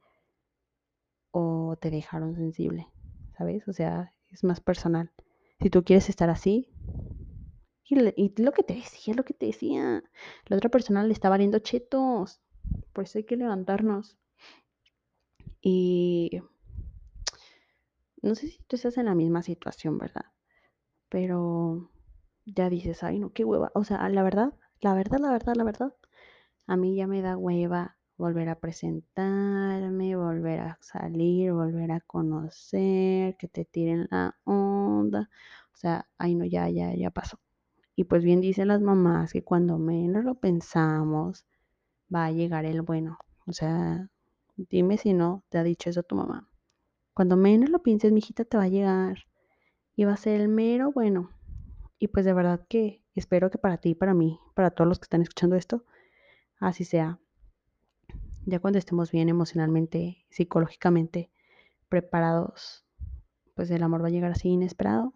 o 1.31 1.77
te 1.81 1.91
dejaron 1.91 2.35
sensible. 2.35 2.89
¿sabes? 3.37 3.67
O 3.69 3.73
sea, 3.73 4.13
es 4.31 4.45
más 4.45 4.61
personal. 4.61 5.13
Si 5.61 5.71
tú 5.71 5.85
quieres 5.85 6.09
estar 6.09 6.31
así, 6.31 6.69
y, 7.87 7.97
lo 8.43 8.53
que 8.53 8.63
te 8.63 8.75
decía, 8.75 9.15
lo 9.15 9.25
que 9.25 9.35
te 9.35 9.47
decía, 9.47 10.03
la 10.47 10.57
otra 10.57 10.71
persona 10.71 11.05
le 11.05 11.13
está 11.13 11.29
valiendo 11.29 11.59
chetos, 11.59 12.41
por 12.93 13.05
eso 13.05 13.19
hay 13.19 13.25
que 13.25 13.37
levantarnos. 13.37 14.17
Y 15.61 16.41
no 18.23 18.35
sé 18.35 18.49
si 18.49 18.59
tú 18.67 18.77
estás 18.77 18.97
en 18.99 19.07
la 19.07 19.15
misma 19.15 19.43
situación, 19.43 19.99
¿verdad? 19.99 20.27
Pero 21.09 21.91
ya 22.46 22.70
dices, 22.70 23.02
ay, 23.02 23.18
no, 23.18 23.33
qué 23.33 23.44
hueva. 23.44 23.70
O 23.74 23.85
sea, 23.85 24.09
la 24.09 24.22
verdad, 24.22 24.54
la 24.80 24.94
verdad, 24.94 25.18
la 25.20 25.30
verdad, 25.30 25.54
la 25.57 25.64
verdad, 25.64 25.94
a 26.66 26.76
mí 26.76 26.96
ya 26.96 27.07
me 27.07 27.22
da 27.22 27.37
hueva 27.37 27.96
volver 28.16 28.48
a 28.48 28.61
presentarme, 28.61 30.16
volver 30.16 30.61
a 30.61 30.78
salir, 30.80 31.52
volver 31.52 31.92
a 31.92 32.00
conocer, 32.00 33.37
que 33.37 33.48
te 33.48 33.64
tiren 33.64 34.09
la 34.11 34.37
onda. 34.44 35.30
O 35.74 35.76
sea, 35.76 36.07
ay 36.18 36.35
no, 36.35 36.44
ya, 36.44 36.68
ya, 36.70 36.94
ya 36.94 37.11
pasó. 37.11 37.38
Y 37.96 38.04
pues 38.04 38.24
bien 38.24 38.40
dicen 38.40 38.68
las 38.68 38.80
mamás 38.80 39.33
que 39.33 39.42
cuando 39.44 39.78
menos 39.78 40.24
lo 40.24 40.35
pensamos, 40.37 41.46
va 42.14 42.26
a 42.26 42.33
llegar 42.33 42.64
el 42.64 42.83
bueno. 42.83 43.18
O 43.46 43.52
sea, 43.52 44.09
dime 44.57 44.98
si 44.98 45.12
no 45.12 45.44
te 45.48 45.59
ha 45.59 45.64
dicho 45.64 45.90
eso 45.90 46.02
tu 46.02 46.16
mamá. 46.16 46.48
Cuando 47.14 47.37
menos 47.37 47.70
lo 47.70 47.83
pienses, 47.83 48.12
mi 48.12 48.18
hijita 48.18 48.44
te 48.44 48.57
va 48.57 48.64
a 48.64 48.68
llegar. 48.68 49.26
Y 49.96 50.04
va 50.04 50.14
a 50.14 50.16
ser 50.16 50.40
el 50.40 50.48
mero 50.48 50.92
bueno. 50.92 51.30
Y 51.98 52.09
pues 52.09 52.24
de 52.24 52.33
verdad 52.33 52.66
que 52.68 53.02
espero 53.14 53.50
que 53.50 53.59
para 53.59 53.78
ti, 53.78 53.94
para 53.94 54.14
mí, 54.14 54.40
para 54.54 54.70
todos 54.70 54.88
los 54.88 54.98
que 54.98 55.04
están 55.04 55.22
escuchando 55.22 55.57
esto, 55.57 55.85
así 56.59 56.85
sea 56.85 57.18
ya 58.46 58.61
cuando 58.61 58.78
estemos 58.78 59.11
bien 59.11 59.28
emocionalmente, 59.28 60.26
psicológicamente 60.28 61.30
preparados, 61.88 62.85
pues 63.54 63.70
el 63.70 63.83
amor 63.83 64.02
va 64.02 64.09
a 64.09 64.11
llegar 64.11 64.33
así 64.33 64.50
inesperado. 64.50 65.14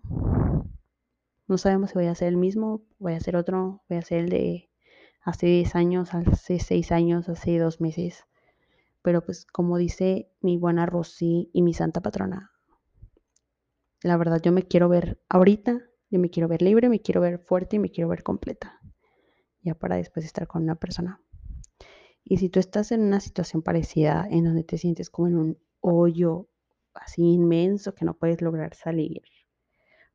No 1.47 1.59
sabemos 1.59 1.91
si 1.91 1.95
voy 1.97 2.07
a 2.07 2.15
ser 2.15 2.29
el 2.29 2.37
mismo, 2.37 2.83
voy 2.99 3.15
a 3.15 3.21
ser 3.21 3.37
otro, 3.37 3.83
voy 3.89 3.99
a 3.99 4.03
ser 4.03 4.21
el 4.21 4.31
de 4.31 4.71
hace 5.23 5.47
10 5.47 5.75
años, 5.75 6.15
hace 6.15 6.59
6 6.59 6.93
años, 6.93 7.29
hace 7.29 7.59
2 7.59 7.81
meses. 7.81 8.25
Pero 9.03 9.25
pues 9.25 9.45
como 9.47 9.77
dice 9.77 10.31
mi 10.41 10.57
buena 10.57 10.87
Rosy 10.87 11.51
y 11.53 11.63
mi 11.63 11.75
santa 11.75 12.01
patrona, 12.01 12.53
la 14.03 14.17
verdad 14.17 14.41
yo 14.43 14.53
me 14.53 14.63
quiero 14.63 14.89
ver 14.89 15.21
ahorita, 15.29 15.83
yo 16.11 16.19
me 16.19 16.31
quiero 16.31 16.49
ver 16.49 16.63
libre, 16.63 16.89
me 16.89 17.01
quiero 17.01 17.21
ver 17.21 17.39
fuerte 17.39 17.77
y 17.77 17.79
me 17.79 17.91
quiero 17.91 18.09
ver 18.09 18.23
completa. 18.23 18.81
Ya 19.63 19.75
para 19.75 19.97
después 19.97 20.25
estar 20.25 20.47
con 20.47 20.63
una 20.63 20.77
persona 20.77 21.21
y 22.31 22.37
si 22.37 22.51
tú 22.51 22.61
estás 22.61 22.93
en 22.93 23.01
una 23.01 23.21
situación 23.21 23.63
parecida 23.63 24.27
en 24.31 24.45
donde 24.45 24.63
te 24.63 24.77
sientes 24.77 25.09
como 25.09 25.29
en 25.29 25.39
un 25.39 25.59
hoyo 25.81 26.51
así 26.93 27.23
inmenso 27.23 27.95
que 27.95 28.05
no 28.05 28.19
puedes 28.19 28.43
lograr 28.43 28.75
salir 28.75 29.23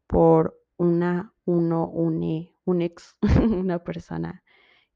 por 0.05 0.61
una, 0.77 1.33
uno, 1.45 1.87
une, 1.87 2.55
un 2.65 2.83
ex, 2.83 3.17
una 3.49 3.83
persona, 3.83 4.43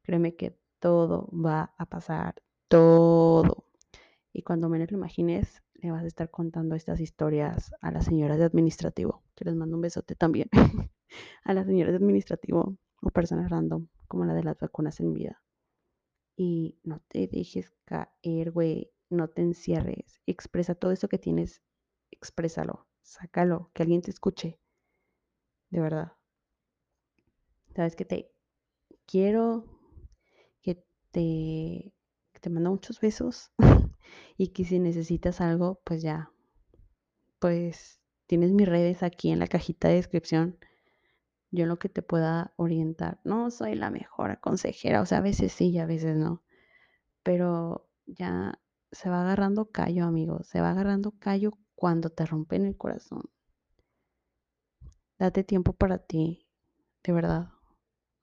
créeme 0.03 0.35
que 0.35 0.59
todo 0.79 1.27
va 1.31 1.73
a 1.79 1.87
pasar, 1.87 2.35
todo. 2.67 3.65
Y 4.31 4.43
cuando 4.43 4.69
menos 4.69 4.91
lo 4.91 4.97
imagines, 4.97 5.63
le 5.77 5.91
vas 5.91 6.03
a 6.03 6.07
estar 6.07 6.29
contando 6.29 6.75
estas 6.75 6.99
historias 6.99 7.73
a 7.81 7.91
las 7.91 8.05
señoras 8.05 8.37
de 8.39 8.45
administrativo, 8.45 9.23
que 9.35 9.45
les 9.45 9.55
mando 9.55 9.75
un 9.75 9.81
besote 9.81 10.15
también, 10.15 10.49
a 11.43 11.53
las 11.53 11.65
señoras 11.65 11.93
de 11.93 11.97
administrativo 11.97 12.77
o 13.01 13.09
personas 13.09 13.49
random, 13.49 13.87
como 14.07 14.25
la 14.25 14.33
de 14.33 14.43
las 14.43 14.57
vacunas 14.59 14.99
en 14.99 15.13
vida 15.13 15.41
y 16.37 16.77
no 16.83 17.01
te 17.09 17.27
dejes 17.27 17.71
caer, 17.83 18.51
güey, 18.51 18.91
no 19.09 19.27
te 19.27 19.41
encierres, 19.41 20.21
expresa 20.25 20.75
todo 20.75 20.91
eso 20.91 21.09
que 21.09 21.17
tienes, 21.17 21.61
exprésalo, 22.11 22.87
sácalo, 23.01 23.71
que 23.73 23.83
alguien 23.83 24.01
te 24.01 24.11
escuche, 24.11 24.59
de 25.69 25.79
verdad. 25.81 26.13
Sabes 27.75 27.95
que 27.95 28.05
te 28.05 28.31
quiero, 29.05 29.65
que 30.61 30.75
te, 31.11 31.93
que 32.33 32.39
te 32.41 32.49
mando 32.49 32.71
muchos 32.71 32.99
besos 32.99 33.51
y 34.37 34.49
que 34.49 34.65
si 34.65 34.79
necesitas 34.79 35.41
algo, 35.41 35.81
pues 35.83 36.01
ya, 36.01 36.31
pues 37.39 37.99
tienes 38.27 38.51
mis 38.51 38.67
redes 38.67 39.03
aquí 39.03 39.31
en 39.31 39.39
la 39.39 39.47
cajita 39.47 39.87
de 39.87 39.95
descripción 39.95 40.57
yo 41.51 41.65
lo 41.65 41.79
que 41.79 41.89
te 41.89 42.01
pueda 42.01 42.53
orientar. 42.57 43.19
No 43.23 43.51
soy 43.51 43.75
la 43.75 43.89
mejor 43.89 44.39
consejera, 44.39 45.01
o 45.01 45.05
sea, 45.05 45.19
a 45.19 45.21
veces 45.21 45.51
sí 45.53 45.69
y 45.69 45.79
a 45.79 45.85
veces 45.85 46.15
no, 46.15 46.43
pero 47.23 47.89
ya 48.05 48.59
se 48.91 49.09
va 49.09 49.21
agarrando 49.21 49.71
callo, 49.71 50.05
amigo, 50.05 50.43
se 50.43 50.61
va 50.61 50.71
agarrando 50.71 51.13
callo 51.19 51.51
cuando 51.75 52.09
te 52.09 52.25
rompen 52.25 52.65
el 52.65 52.77
corazón. 52.77 53.23
Date 55.19 55.43
tiempo 55.43 55.73
para 55.73 55.97
ti, 55.97 56.47
de 57.03 57.13
verdad. 57.13 57.49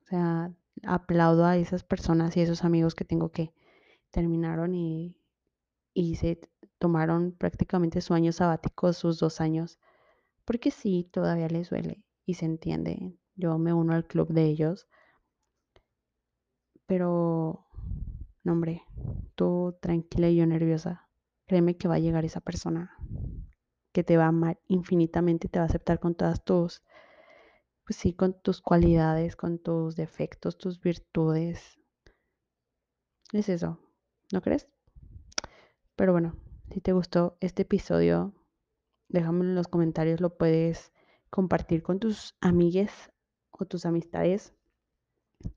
O 0.03 0.07
sea, 0.07 0.53
aplaudo 0.85 1.44
a 1.44 1.57
esas 1.57 1.83
personas 1.83 2.37
y 2.37 2.40
esos 2.40 2.64
amigos 2.64 2.94
que 2.94 3.05
tengo 3.05 3.31
que 3.31 3.53
terminaron 4.11 4.75
y, 4.75 5.16
y 5.94 6.16
se 6.16 6.40
tomaron 6.78 7.33
prácticamente 7.33 8.00
su 8.02 8.14
año 8.14 8.33
sabático, 8.33 8.92
sus 8.92 9.18
dos 9.18 9.40
años, 9.40 9.78
porque 10.44 10.70
sí, 10.70 11.09
todavía 11.12 11.48
les 11.48 11.70
duele 11.70 12.04
y 12.26 12.35
se 12.35 12.46
entiende. 12.46 13.16
Yo 13.37 13.59
me 13.59 13.72
uno 13.72 13.94
al 13.94 14.07
club 14.07 14.28
de 14.28 14.44
ellos, 14.44 14.88
pero, 16.87 17.66
no 18.42 18.52
hombre, 18.52 18.83
tú 19.35 19.76
tranquila 19.80 20.28
y 20.28 20.37
yo 20.37 20.46
nerviosa. 20.46 21.09
Créeme 21.46 21.76
que 21.76 21.88
va 21.88 21.96
a 21.96 21.98
llegar 22.00 22.24
esa 22.24 22.40
persona 22.40 22.96
que 23.92 24.04
te 24.04 24.16
va 24.16 24.24
a 24.24 24.28
amar 24.28 24.61
infinitamente, 24.68 25.48
te 25.48 25.59
va 25.59 25.64
a 25.64 25.68
aceptar 25.68 26.00
con 26.00 26.14
todas 26.14 26.44
tus, 26.44 26.83
pues 27.85 27.96
sí, 27.96 28.12
con 28.12 28.35
tus 28.40 28.61
cualidades, 28.61 29.37
con 29.37 29.59
tus 29.59 29.96
defectos, 29.96 30.59
tus 30.59 30.80
virtudes. 30.80 31.78
Es 33.33 33.50
eso, 33.50 33.78
¿no 34.33 34.40
crees? 34.40 34.66
Pero 35.96 36.12
bueno, 36.12 36.37
si 36.72 36.80
te 36.80 36.92
gustó 36.92 37.37
este 37.40 37.62
episodio, 37.62 38.33
déjamelo 39.09 39.50
en 39.50 39.54
los 39.54 39.68
comentarios, 39.68 40.20
lo 40.20 40.37
puedes 40.37 40.92
compartir 41.30 41.83
con 41.83 41.98
tus 41.98 42.35
amigues 42.40 43.12
o 43.50 43.64
tus 43.64 43.87
amistades. 43.87 44.54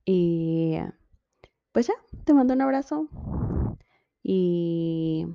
Y 0.05 0.77
pues 1.71 1.87
ya, 1.87 1.93
te 2.25 2.33
mando 2.33 2.53
un 2.53 2.61
abrazo 2.61 3.07
y 4.23 5.27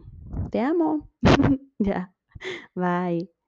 te 0.50 0.60
amo. 0.60 1.08
ya, 1.78 2.14
bye. 2.74 3.41